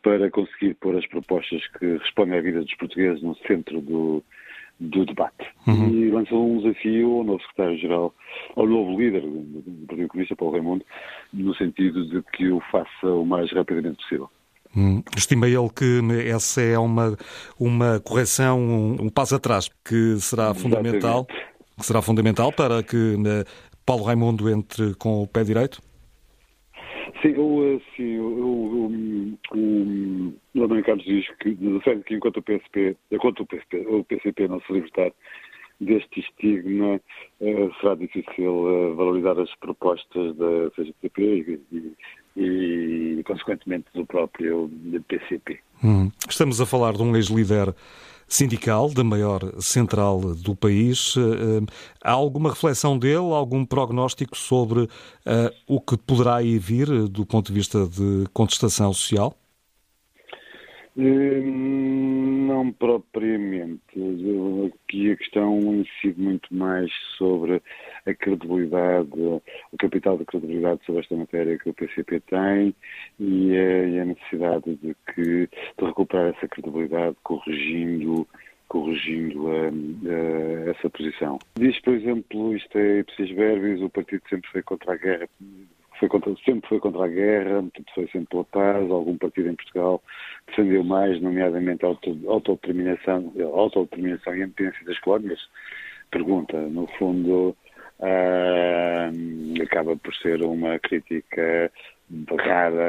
[0.03, 4.25] para conseguir pôr as propostas que respondem à vida dos portugueses no centro do,
[4.81, 5.47] do debate.
[5.67, 5.89] Uhum.
[5.91, 8.15] E lançou um desafio ao novo secretário-geral,
[8.57, 10.85] ao novo líder do Partido Comunista, Paulo Raimundo,
[11.33, 14.31] no sentido de que o faça o mais rapidamente possível.
[14.75, 15.03] Hum.
[15.17, 17.17] Estima ele que essa é uma,
[17.59, 23.45] uma correção, um, um passo atrás, que será fundamental, que será fundamental para que né,
[23.85, 25.83] Paulo Raimundo entre com o pé direito?
[27.23, 28.87] Sim, eu, sim, o,
[29.55, 34.49] o, o António Carlos diz que que enquanto o PSP, enquanto o PSP, o PCP
[34.49, 35.13] não se libertar
[35.81, 37.01] deste estigma,
[37.41, 41.95] eh, será difícil eh, valorizar as propostas da CGTP e,
[42.37, 44.71] e, e consequentemente, do próprio
[45.09, 45.59] PCP.
[45.83, 46.11] Hum.
[46.29, 47.75] Estamos a falar de um ex-líder
[48.31, 51.15] sindical da maior central do país.
[51.17, 51.73] Eh,
[52.03, 54.89] há alguma reflexão dele, algum prognóstico sobre uh,
[55.67, 59.35] o que poderá aí vir do ponto de vista de contestação social?
[60.97, 63.81] Hum, não propriamente.
[64.67, 67.63] Aqui a questão incide muito mais sobre
[68.07, 69.43] a credibilidade, o
[69.79, 72.75] capital de credibilidade sobre esta matéria que o PCP tem
[73.21, 73.57] e
[74.01, 78.27] a, necessidade de, que, de recuperar essa credibilidade corrigindo
[78.69, 79.49] corrigindo
[80.71, 81.41] essa posição.
[81.57, 85.29] Diz, por exemplo, isto é ipsis verbis, o partido sempre foi contra a guerra
[86.01, 87.63] foi contra, sempre foi contra a guerra,
[87.95, 90.03] foi sempre pela paz, algum partido em Portugal
[90.49, 91.89] defendeu mais, nomeadamente a
[92.27, 95.39] autodeterminação, autodeterminação e a independência das colónias?
[96.11, 97.55] Pergunta, no fundo,
[98.01, 101.71] uh, acaba por ser uma crítica
[102.11, 102.83] barrada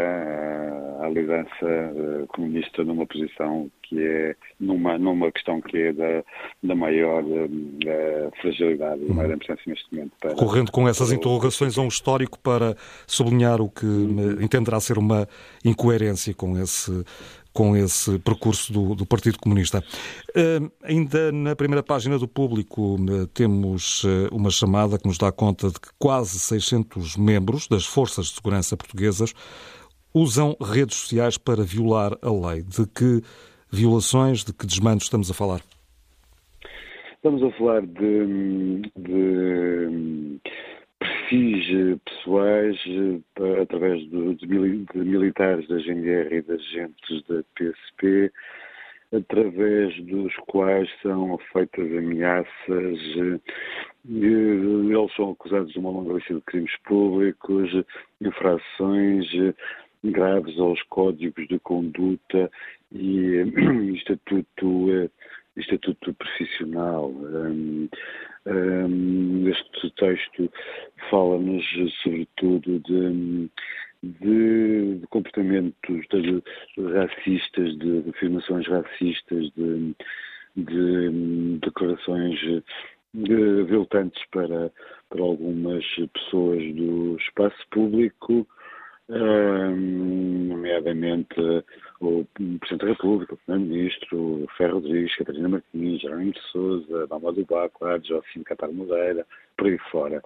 [0.99, 6.23] à liderança uh, comunista numa posição que é numa, numa questão que é da,
[6.63, 10.13] da maior uh, fragilidade, da maior importância neste momento.
[10.19, 14.41] Para, Correndo com essas interrogações a um histórico para sublinhar o que uhum.
[14.41, 15.27] entenderá ser uma
[15.63, 17.03] incoerência com esse
[17.53, 19.83] com esse percurso do, do Partido Comunista.
[20.29, 25.31] Uh, ainda na primeira página do Público uh, temos uh, uma chamada que nos dá
[25.31, 29.33] conta de que quase 600 membros das Forças de Segurança portuguesas
[30.13, 32.63] usam redes sociais para violar a lei.
[32.63, 33.21] De que
[33.71, 35.61] violações, de que desmandos estamos a falar?
[37.15, 40.39] Estamos a falar de, de
[41.31, 42.77] perfis pessoais
[43.61, 44.47] através de, de,
[44.95, 48.31] militares da GNR e de agentes da PSP,
[49.13, 53.39] através dos quais são feitas ameaças.
[54.09, 57.69] Eles são acusados de uma longa lista de crimes públicos,
[58.19, 59.25] infrações
[60.03, 62.51] graves aos códigos de conduta
[62.91, 63.45] e
[63.95, 64.89] estatuto,
[65.57, 67.09] estatuto profissional.
[67.09, 67.89] Um,
[68.45, 70.51] um, este texto
[71.09, 71.63] fala-nos
[72.03, 73.49] sobretudo de,
[74.03, 76.43] de, de comportamentos de,
[76.93, 79.95] racistas, de, de, afirmações racistas, de,
[80.55, 82.39] de declarações
[83.13, 84.71] viltantes para,
[85.09, 88.47] para algumas pessoas do espaço público
[89.19, 91.35] nomeadamente
[91.99, 97.45] o Presidente da República, o Primeiro-Ministro, Ferro Rodrigues, Catarina Martins, Jerónimo de Souza, Dalma do
[97.45, 99.25] Baco, Joaquim Catar Moreira,
[99.57, 100.23] por aí fora.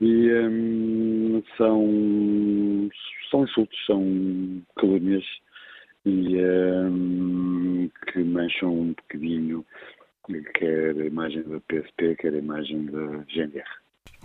[0.00, 2.90] E um, são,
[3.30, 5.24] são insultos, são calúnias
[6.04, 9.64] e um, que mancham um bocadinho
[10.54, 13.64] quer a imagem da PSP, quer a imagem da GNR.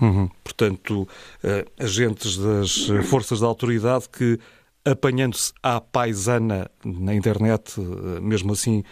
[0.02, 0.30] Uhum.
[0.60, 4.38] Portanto, uh, agentes das forças da autoridade que,
[4.84, 8.84] apanhando-se à paisana na internet, uh, mesmo assim,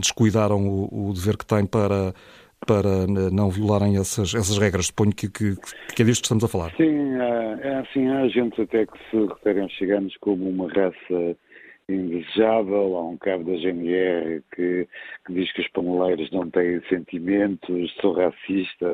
[0.00, 2.14] descuidaram o, o, dever que têm para,
[2.64, 4.86] para não violarem essas, essas regras.
[4.86, 5.56] Suponho que, que,
[5.94, 6.70] que é disto que estamos a falar.
[6.76, 7.16] Sim,
[7.60, 11.36] é assim, há agentes até que se referem aos ciganos como uma raça
[11.88, 14.86] indesejável, há um cabo da GNR que,
[15.26, 18.86] que diz que os paneleiros não têm sentimentos, sou racista,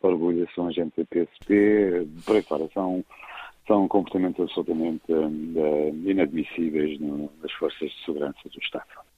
[0.00, 3.04] orgulho, sou agente da PSP, por aí fora, são,
[3.66, 9.09] são comportamentos absolutamente uh, inadmissíveis no, nas forças de segurança do Estado.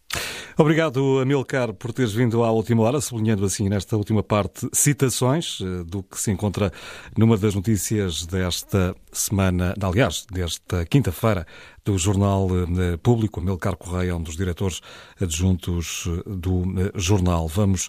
[0.56, 5.82] Obrigado, Amilcar, por teres vindo à última hora, sublinhando assim nesta última parte citações eh,
[5.84, 6.70] do que se encontra
[7.16, 11.46] numa das notícias desta semana, aliás, desta quinta-feira,
[11.82, 13.40] do Jornal eh, Público.
[13.40, 14.82] Amilcar Correia um dos diretores
[15.18, 16.64] adjuntos eh, do
[16.96, 17.48] jornal.
[17.48, 17.88] Vamos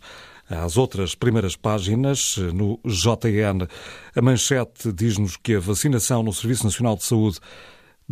[0.49, 2.37] às outras primeiras páginas.
[2.53, 3.67] No JN,
[4.15, 7.39] a manchete diz-nos que a vacinação no Serviço Nacional de Saúde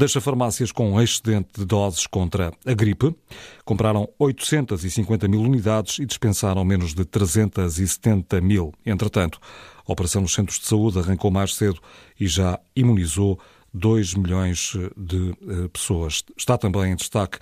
[0.02, 3.16] deixa farmácias com um excedente de doses contra a gripe.
[3.64, 8.74] Compraram 850 mil unidades e dispensaram menos de 370 mil.
[8.84, 9.40] Entretanto,
[9.88, 11.80] a operação nos centros de saúde arrancou mais cedo
[12.20, 13.40] e já imunizou
[13.72, 16.24] 2 milhões de eh, pessoas.
[16.36, 17.38] Está também em destaque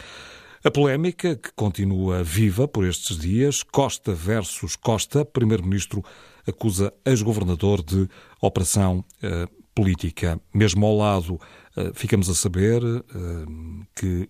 [0.62, 5.24] a polémica, que continua viva por estes dias, Costa versus Costa.
[5.24, 6.04] Primeiro-Ministro
[6.46, 8.10] acusa ex-governador de
[8.42, 9.48] operação eh,
[9.80, 10.38] política.
[10.54, 11.40] Mesmo ao lado
[11.78, 13.02] eh, ficamos a saber eh,
[13.96, 14.30] que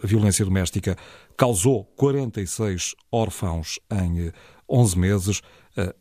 [0.00, 0.96] a violência doméstica
[1.36, 4.32] causou 46 órfãos em
[4.68, 5.42] 11 eh, meses.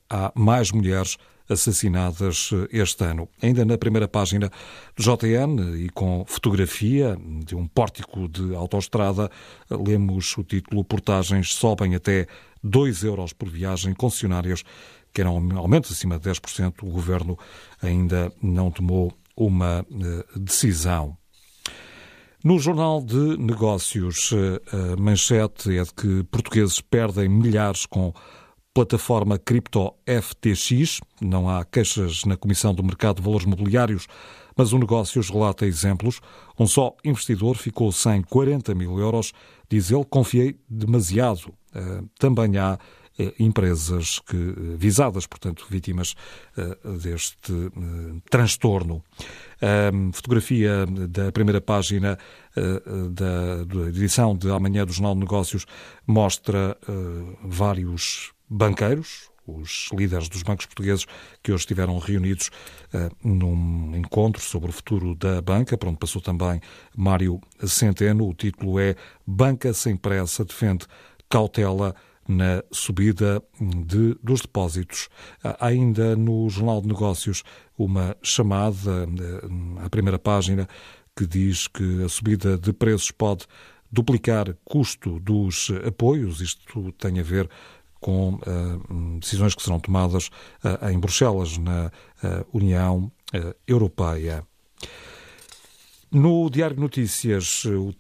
[0.10, 1.18] Há mais mulheres
[1.48, 3.30] assassinadas este ano.
[3.42, 4.52] Ainda na primeira página
[4.96, 7.16] do JN e com fotografia
[7.46, 9.30] de um pórtico de autoestrada,
[9.70, 12.26] lemos o título Portagens sobem até
[12.64, 14.64] 2 euros por viagem, concessionárias
[15.18, 16.84] querem aumentos acima de 10%.
[16.84, 17.38] O governo
[17.82, 21.18] ainda não tomou uma eh, decisão.
[22.44, 28.14] No Jornal de Negócios, eh, a manchete é de que portugueses perdem milhares com
[28.76, 31.02] plataforma cripto FTX.
[31.20, 34.06] Não há queixas na Comissão do Mercado de Valores Mobiliários,
[34.56, 36.22] mas o Negócios relata exemplos.
[36.60, 39.34] Um só investidor ficou sem 40 mil euros.
[39.68, 41.52] Diz ele, confiei demasiado.
[41.74, 42.78] Eh, também há
[43.40, 46.16] empresas que, eh, visadas, portanto, vítimas
[46.58, 47.54] eh, deste
[48.30, 49.04] transtorno.
[49.62, 52.18] A fotografia da primeira página
[52.56, 55.66] da, edição de amanhã do Jornal de Negócios
[56.06, 56.78] mostra
[57.44, 61.06] vários banqueiros, os líderes dos bancos portugueses
[61.42, 62.52] que hoje estiveram reunidos
[63.24, 66.62] num encontro sobre o futuro da banca, para onde passou também
[66.96, 68.28] Mário Centeno.
[68.28, 68.96] O título é
[69.26, 70.86] Banca sem pressa defende
[71.30, 71.96] cautela
[72.28, 75.10] na subida de, dos depósitos.
[75.60, 77.44] Ainda no Jornal de Negócios
[77.78, 80.68] uma chamada eh, à primeira página
[81.16, 83.46] que diz que a subida de preços pode
[83.92, 86.42] duplicar custo dos apoios.
[86.42, 87.50] Isto tem a ver
[88.00, 90.28] com uh, decisões que serão tomadas
[90.64, 91.88] uh, em Bruxelas, na
[92.24, 93.12] uh, União
[93.68, 94.46] Europeia.
[96.10, 97.94] No Diário de Notícias, o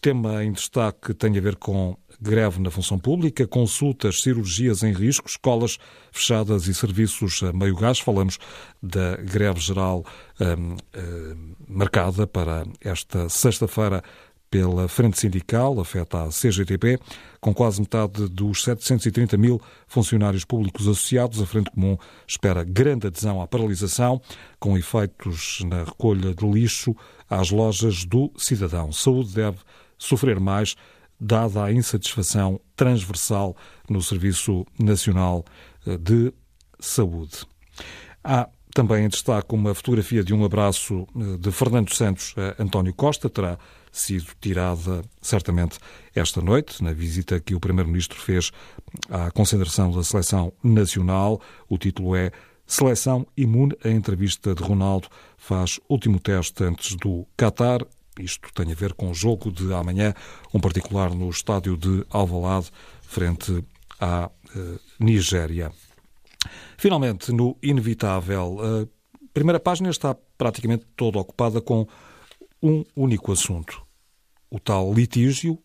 [0.00, 5.28] tema em destaque tem a ver com greve na função pública, consultas, cirurgias em risco,
[5.28, 5.78] escolas
[6.12, 7.98] fechadas e serviços a meio gás.
[7.98, 8.38] Falamos
[8.82, 10.04] da greve geral
[10.40, 14.02] um, um, marcada para esta sexta-feira
[14.50, 16.98] pela Frente Sindical, afeta a CGTP,
[17.40, 21.40] com quase metade dos 730 mil funcionários públicos associados.
[21.40, 21.96] A Frente Comum
[22.26, 24.20] espera grande adesão à paralisação,
[24.58, 26.96] com efeitos na recolha de lixo
[27.28, 28.90] às lojas do cidadão.
[28.90, 29.58] Saúde deve
[29.96, 30.74] sofrer mais,
[31.20, 33.56] dada a insatisfação transversal
[33.88, 35.44] no Serviço Nacional
[35.86, 36.32] eh, de
[36.78, 37.46] Saúde.
[38.24, 42.94] Há também em destaque uma fotografia de um abraço eh, de Fernando Santos a António
[42.94, 43.58] Costa, terá
[43.92, 45.78] sido tirada certamente
[46.14, 48.52] esta noite, na visita que o Primeiro-Ministro fez
[49.08, 51.40] à concentração da Seleção Nacional.
[51.68, 52.30] O título é
[52.66, 53.76] Seleção imune.
[53.84, 57.84] A entrevista de Ronaldo faz último teste antes do Qatar.
[58.20, 60.14] Isto tem a ver com o jogo de amanhã,
[60.52, 62.70] um particular no estádio de Alvalade,
[63.02, 63.64] frente
[63.98, 65.72] à uh, Nigéria.
[66.76, 68.86] Finalmente, no inevitável, a
[69.34, 71.86] primeira página está praticamente toda ocupada com
[72.62, 73.82] um único assunto:
[74.50, 75.58] o tal litígio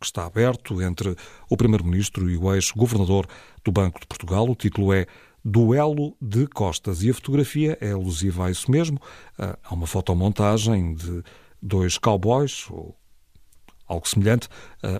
[0.00, 1.14] que está aberto entre
[1.48, 3.26] o Primeiro-Ministro e o ex-governador
[3.62, 4.48] do Banco de Portugal.
[4.48, 5.06] O título é
[5.44, 8.98] Duelo de Costas e a fotografia é alusiva a isso mesmo.
[9.38, 11.22] Ah, há uma fotomontagem de
[11.62, 12.96] dois cowboys, ou
[13.90, 14.48] algo semelhante.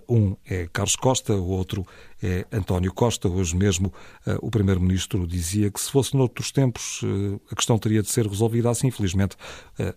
[0.08, 1.86] Uh, um é Carlos Costa, o outro
[2.20, 3.28] é António Costa.
[3.28, 3.88] Hoje mesmo
[4.26, 8.26] uh, o Primeiro-Ministro dizia que se fosse noutros tempos uh, a questão teria de ser
[8.26, 8.88] resolvida assim.
[8.88, 9.36] Infelizmente,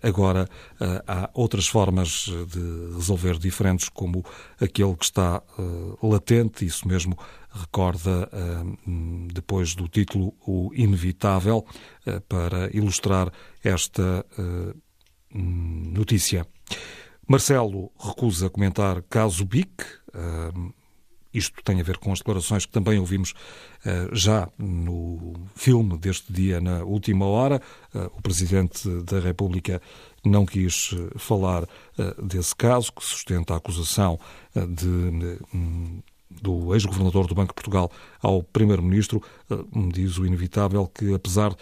[0.04, 0.48] agora
[1.08, 4.24] há outras formas de resolver diferentes, como
[4.62, 5.42] aquele que está
[6.02, 7.18] latente, isso mesmo
[7.50, 8.30] recorda,
[9.34, 11.66] depois do título, o Inevitável,
[12.28, 13.32] para ilustrar
[13.64, 14.24] esta
[15.34, 16.46] notícia.
[17.28, 19.84] Marcelo recusa comentar caso BIC.
[20.14, 20.74] Uh,
[21.34, 26.32] isto tem a ver com as declarações que também ouvimos uh, já no filme deste
[26.32, 27.62] dia, na última hora.
[27.94, 29.82] Uh, o Presidente da República
[30.24, 31.68] não quis falar
[32.22, 34.18] desse caso, que sustenta a acusação
[34.56, 34.88] de.
[35.54, 36.02] Um,
[36.42, 39.22] do ex-governador do Banco de Portugal ao Primeiro-Ministro,
[39.94, 41.58] diz o inevitável que, apesar de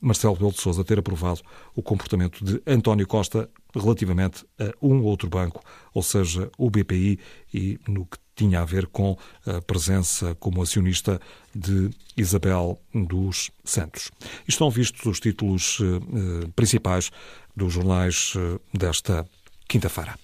[0.00, 1.40] Marcelo Rebelo de Sousa ter aprovado
[1.74, 5.62] o comportamento de António Costa relativamente a um outro banco,
[5.94, 7.18] ou seja, o BPI,
[7.52, 11.20] e no que tinha a ver com a presença como acionista
[11.54, 14.10] de Isabel dos Santos.
[14.48, 17.10] Estão vistos os títulos eh, principais
[17.54, 19.26] dos jornais eh, desta
[19.68, 20.18] quinta-feira.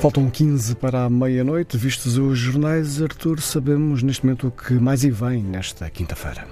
[0.00, 1.76] Faltam 15 para a meia-noite.
[1.76, 6.46] Vistos os jornais, Artur, sabemos neste momento o que mais e vem nesta quinta-feira.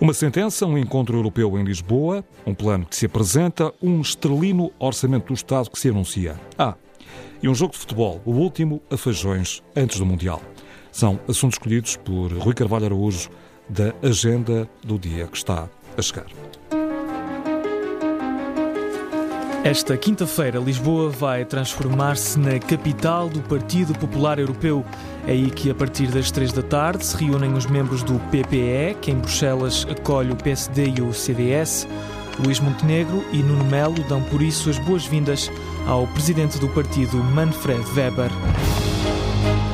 [0.00, 5.26] Uma sentença, um encontro europeu em Lisboa, um plano que se apresenta, um estrelino orçamento
[5.26, 6.38] do Estado que se anuncia.
[6.56, 6.76] Ah,
[7.42, 10.40] e um jogo de futebol, o último a feijões antes do Mundial.
[10.92, 13.28] São assuntos escolhidos por Rui Carvalho Araújo
[13.68, 16.26] da agenda do dia que está a chegar.
[19.66, 24.84] Esta quinta-feira, Lisboa vai transformar-se na capital do Partido Popular Europeu.
[25.26, 28.96] É aí que, a partir das três da tarde, se reúnem os membros do PPE,
[29.02, 31.88] que em Bruxelas acolhe o PSD e o CDS.
[32.38, 35.50] Luís Montenegro e Nuno Melo dão por isso as boas-vindas
[35.88, 38.30] ao presidente do partido, Manfred Weber.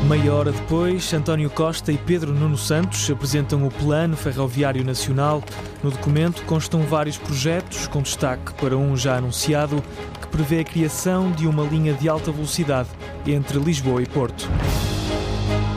[0.08, 5.42] Meia hora depois, António Costa e Pedro Nuno Santos apresentam o Plano Ferroviário Nacional.
[5.82, 9.82] No documento constam vários projetos, com destaque para um já anunciado,
[10.20, 12.88] que prevê a criação de uma linha de alta velocidade
[13.24, 14.50] entre Lisboa e Porto.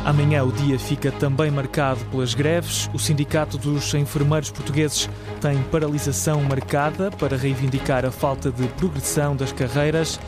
[0.03, 2.89] Amanhã o dia fica também marcado pelas greves.
[2.93, 5.09] O Sindicato dos Enfermeiros Portugueses
[5.39, 10.19] tem paralisação marcada para reivindicar a falta de progressão das carreiras.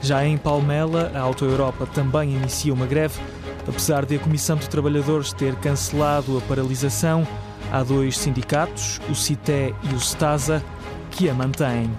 [0.00, 3.18] Já em Palmela, a Auto Europa também inicia uma greve
[3.68, 7.26] Apesar de a Comissão de Trabalhadores ter cancelado a paralisação,
[7.72, 10.62] há dois sindicatos, o CITE e o STASA,
[11.10, 11.90] que a mantêm.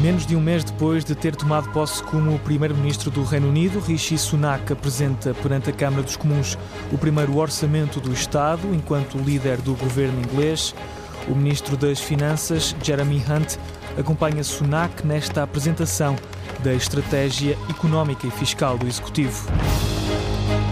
[0.00, 4.18] Menos de um mês depois de ter tomado posse como Primeiro-Ministro do Reino Unido, Rishi
[4.18, 6.58] Sunak apresenta perante a Câmara dos Comuns
[6.92, 10.74] o primeiro orçamento do Estado, enquanto líder do governo inglês.
[11.28, 13.56] O Ministro das Finanças, Jeremy Hunt,
[13.96, 16.16] acompanha Sunak nesta apresentação
[16.62, 19.46] da estratégia económica e fiscal do Executivo.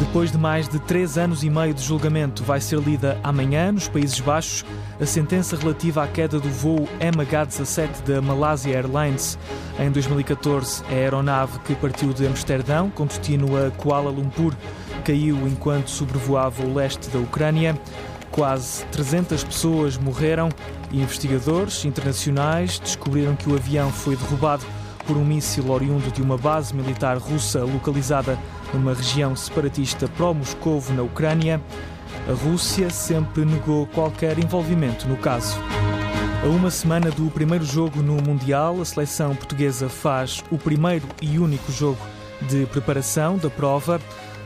[0.03, 3.87] Depois de mais de três anos e meio de julgamento, vai ser lida amanhã, nos
[3.87, 4.65] Países Baixos,
[5.01, 9.39] a sentença relativa à queda do voo MH17 da Malaysia Airlines.
[9.79, 14.53] Em 2014, a aeronave que partiu de Amsterdão, com destino a Kuala Lumpur,
[15.05, 17.79] caiu enquanto sobrevoava o leste da Ucrânia.
[18.33, 20.49] Quase 300 pessoas morreram
[20.91, 24.65] e investigadores internacionais descobriram que o avião foi derrubado
[25.07, 28.37] por um míssil oriundo de uma base militar russa localizada
[28.73, 31.61] numa região separatista pró-Moscovo, na Ucrânia.
[32.29, 35.59] A Rússia sempre negou qualquer envolvimento no caso.
[36.43, 41.39] A uma semana do primeiro jogo no Mundial, a seleção portuguesa faz o primeiro e
[41.39, 41.99] único jogo
[42.49, 44.01] de preparação da prova.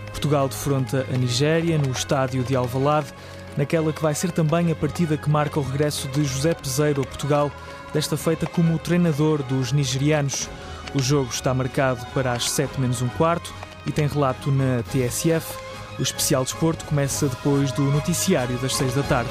[0.07, 3.12] Portugal defronta a Nigéria no estádio de Alvalade,
[3.57, 7.05] naquela que vai ser também a partida que marca o regresso de José Peseiro a
[7.05, 7.51] Portugal,
[7.93, 10.51] desta feita como treinador dos nigerianos.
[10.95, 13.55] O jogo está marcado para as 7 menos um quarto
[13.87, 15.57] e tem relato na TSF.
[15.99, 19.30] O especial desporto começa depois do noticiário das 6 da tarde.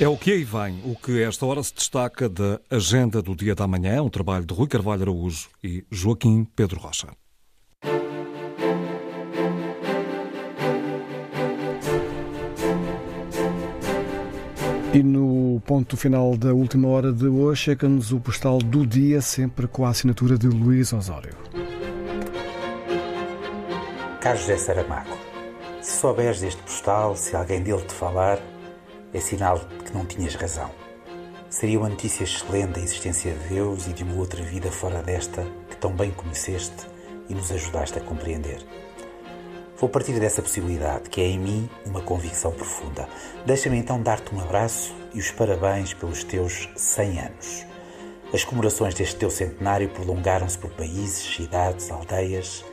[0.00, 3.54] É o que aí vem, o que esta hora se destaca da agenda do dia
[3.54, 7.08] da manhã, um trabalho de Rui Carvalho Araújo e Joaquim Pedro Rocha.
[14.98, 19.68] E no ponto final da última hora de hoje, chega-nos o postal do dia, sempre
[19.68, 21.36] com a assinatura de Luís Osório.
[24.20, 25.16] Caro José Saramago,
[25.80, 28.40] se souberes deste postal, se alguém dele te falar,
[29.14, 30.68] é sinal de que não tinhas razão.
[31.48, 35.46] Seria uma notícia excelente da existência de Deus e de uma outra vida fora desta
[35.70, 36.88] que tão bem conheceste
[37.28, 38.66] e nos ajudaste a compreender.
[39.80, 43.08] Vou partir dessa possibilidade, que é em mim uma convicção profunda.
[43.46, 47.66] Deixa-me então dar-te um abraço e os parabéns pelos teus 100 anos.
[48.34, 52.64] As comemorações deste teu centenário prolongaram-se por países, cidades, aldeias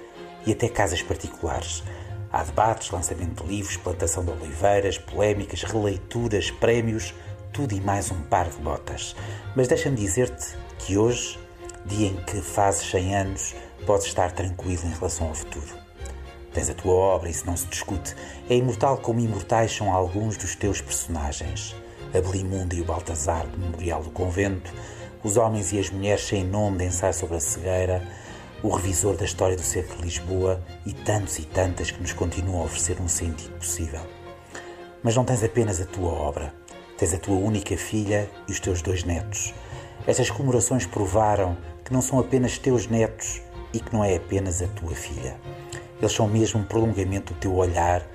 [0.48, 1.84] e até casas particulares.
[2.32, 7.14] Há debates, lançamento de livros, plantação de oliveiras, polémicas, releituras, prémios,
[7.54, 9.16] tudo e mais um par de botas.
[9.56, 11.38] Mas deixa-me dizer-te que hoje,
[11.86, 15.85] dia em que fazes 100 anos, podes estar tranquilo em relação ao futuro.
[16.56, 18.16] Tens a tua obra, isso não se discute.
[18.50, 21.76] É imortal como imortais são alguns dos teus personagens.
[22.14, 24.74] A Belimunda e o Baltazar do Memorial do Convento,
[25.22, 28.02] os homens e as mulheres sem nome de ensaio sobre a cegueira,
[28.64, 32.62] o revisor da história do Cerco de Lisboa e tantos e tantas que nos continuam
[32.62, 34.00] a oferecer um sentido possível.
[35.04, 36.54] Mas não tens apenas a tua obra,
[36.98, 39.54] tens a tua única filha e os teus dois netos.
[40.08, 43.42] Estas comemorações provaram que não são apenas teus netos
[43.74, 45.38] e que não é apenas a tua filha.
[46.00, 48.06] Eles são mesmo um prolongamento do teu olhar,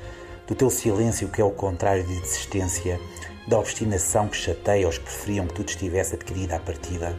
[0.47, 3.01] do teu silêncio, que é o contrário de desistência,
[3.47, 7.17] da obstinação que chateia os que preferiam que tudo estivesse adquirido à partida,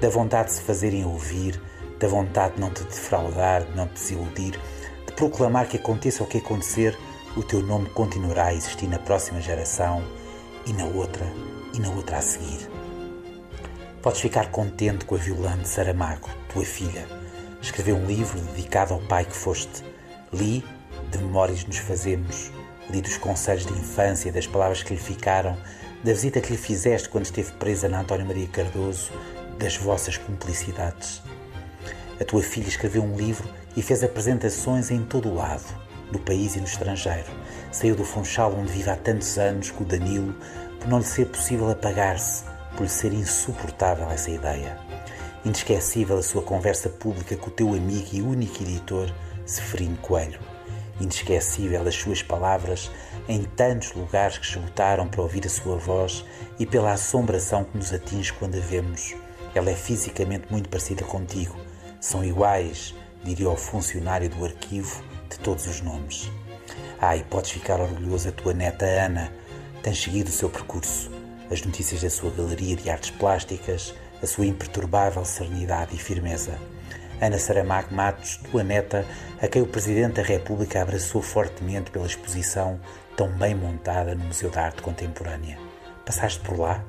[0.00, 1.60] da vontade de se fazerem ouvir,
[1.98, 4.60] da vontade de não te defraudar, de não te desiludir,
[5.06, 6.96] de proclamar que aconteça o que acontecer,
[7.36, 10.02] o teu nome continuará a existir na próxima geração
[10.66, 11.26] e na outra
[11.74, 12.70] e na outra a seguir.
[14.02, 17.06] Podes ficar contente com a Violante Saramago, tua filha.
[17.60, 19.82] Escreveu um livro dedicado ao pai que foste
[20.32, 20.64] Li,
[21.10, 22.50] de memórias nos fazemos,
[22.90, 25.56] li dos conselhos de infância, das palavras que lhe ficaram,
[26.02, 29.12] da visita que lhe fizeste quando esteve presa na António Maria Cardoso,
[29.58, 31.22] das vossas cumplicidades.
[32.20, 35.64] A tua filha escreveu um livro e fez apresentações em todo o lado,
[36.10, 37.30] no país e no estrangeiro.
[37.70, 40.34] Saiu do Funchal onde vive há tantos anos com o Danilo,
[40.80, 42.44] por não lhe ser possível apagar-se,
[42.76, 44.78] por lhe ser insuportável essa ideia.
[45.44, 49.12] Inesquecível a sua conversa pública com o teu amigo e único editor,
[49.46, 50.40] Seferino Coelho.
[51.00, 52.90] Inesquecível as suas palavras
[53.28, 56.24] em tantos lugares que esgotaram para ouvir a sua voz
[56.58, 59.14] e pela assombração que nos atinge quando a vemos.
[59.54, 61.56] Ela é fisicamente muito parecida contigo.
[62.00, 62.94] São iguais,
[63.24, 66.30] diria o funcionário do arquivo, de todos os nomes.
[67.00, 69.32] Ah, e podes ficar orgulhoso da tua neta Ana.
[69.82, 71.10] Tens seguido o seu percurso.
[71.50, 76.58] As notícias da sua galeria de artes plásticas, a sua imperturbável serenidade e firmeza.
[77.20, 79.06] Ana Saramago Matos, tua neta,
[79.40, 82.78] a quem o Presidente da República abraçou fortemente pela exposição
[83.16, 85.58] tão bem montada no Museu da Arte Contemporânea.
[86.04, 86.84] Passaste por lá?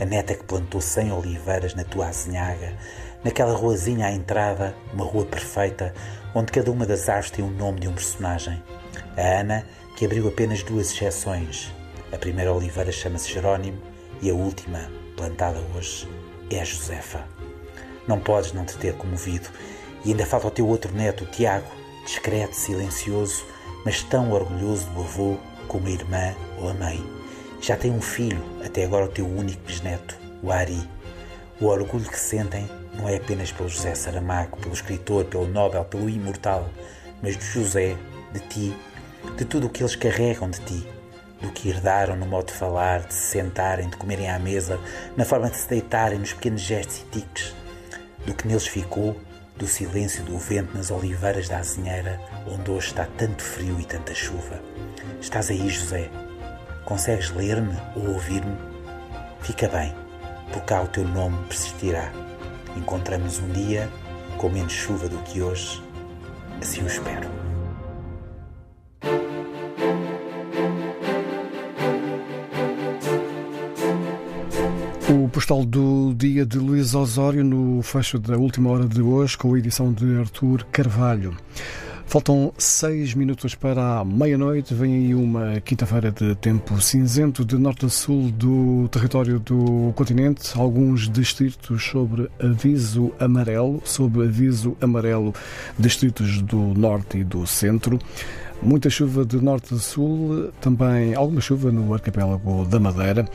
[0.00, 2.72] A neta que plantou cem oliveiras na tua azinhaga,
[3.22, 5.92] naquela ruazinha à entrada, uma rua perfeita,
[6.34, 8.62] onde cada uma das árvores tem o nome de um personagem.
[9.18, 9.66] A Ana,
[9.96, 11.70] que abriu apenas duas exceções.
[12.10, 13.82] A primeira oliveira chama-se Jerónimo
[14.22, 16.08] e a última, plantada hoje,
[16.50, 17.35] é a Josefa.
[18.06, 19.48] Não podes não te ter comovido.
[20.04, 21.66] E ainda falta o teu outro neto, o Tiago,
[22.04, 23.44] discreto, silencioso,
[23.84, 25.36] mas tão orgulhoso do avô
[25.66, 27.04] como a irmã ou a mãe.
[27.60, 30.88] Já tem um filho, até agora o teu único bisneto, o Ari.
[31.60, 36.08] O orgulho que sentem não é apenas pelo José Saramago, pelo escritor, pelo Nobel, pelo
[36.08, 36.68] imortal,
[37.22, 37.96] mas de José,
[38.32, 38.76] de ti,
[39.36, 40.88] de tudo o que eles carregam de ti,
[41.40, 44.78] do que herdaram no modo de falar, de se sentarem, de comerem à mesa,
[45.16, 47.54] na forma de se deitarem, nos pequenos gestos e tiques,
[48.26, 49.18] do que neles ficou
[49.56, 54.14] do silêncio do vento nas oliveiras da Azinheira, onde hoje está tanto frio e tanta
[54.14, 54.60] chuva.
[55.20, 56.10] Estás aí, José?
[56.84, 58.56] Consegues ler-me ou ouvir-me?
[59.40, 59.94] Fica bem,
[60.52, 62.12] por cá o teu nome persistirá.
[62.76, 63.88] Encontramos um dia
[64.36, 65.82] com menos chuva do que hoje,
[66.60, 67.45] assim o espero.
[75.36, 79.58] Postal do dia de Luís Osório no fecho da última hora de hoje, com a
[79.58, 81.36] edição de Artur Carvalho.
[82.06, 84.72] Faltam seis minutos para a meia-noite.
[84.72, 90.58] Vem aí uma quinta-feira de tempo cinzento de norte a sul do território do continente.
[90.58, 95.34] Alguns distritos sobre aviso amarelo, sob aviso amarelo,
[95.78, 97.98] distritos do norte e do centro.
[98.62, 103.28] Muita chuva de norte a sul, também alguma chuva no arquipélago da Madeira.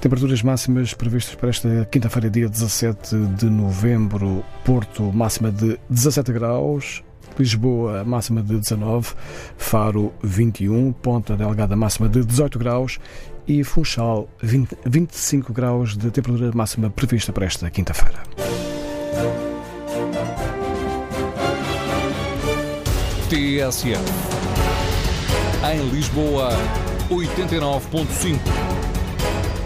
[0.00, 4.44] Temperaturas máximas previstas para esta quinta-feira, dia 17 de novembro.
[4.64, 7.02] Porto, máxima de 17 graus.
[7.38, 9.12] Lisboa, máxima de 19,
[9.58, 12.98] Faro 21, Ponta Delgada, máxima de 18 graus
[13.46, 18.22] e Funchal 20, 25 graus de temperatura máxima prevista para esta quinta-feira.
[23.28, 24.35] TSF
[25.72, 26.50] em Lisboa
[27.10, 28.38] 89.5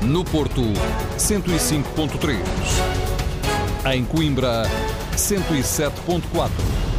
[0.03, 0.63] no Porto
[1.19, 2.39] 105.3
[3.93, 4.63] em Coimbra
[5.15, 6.90] 107.4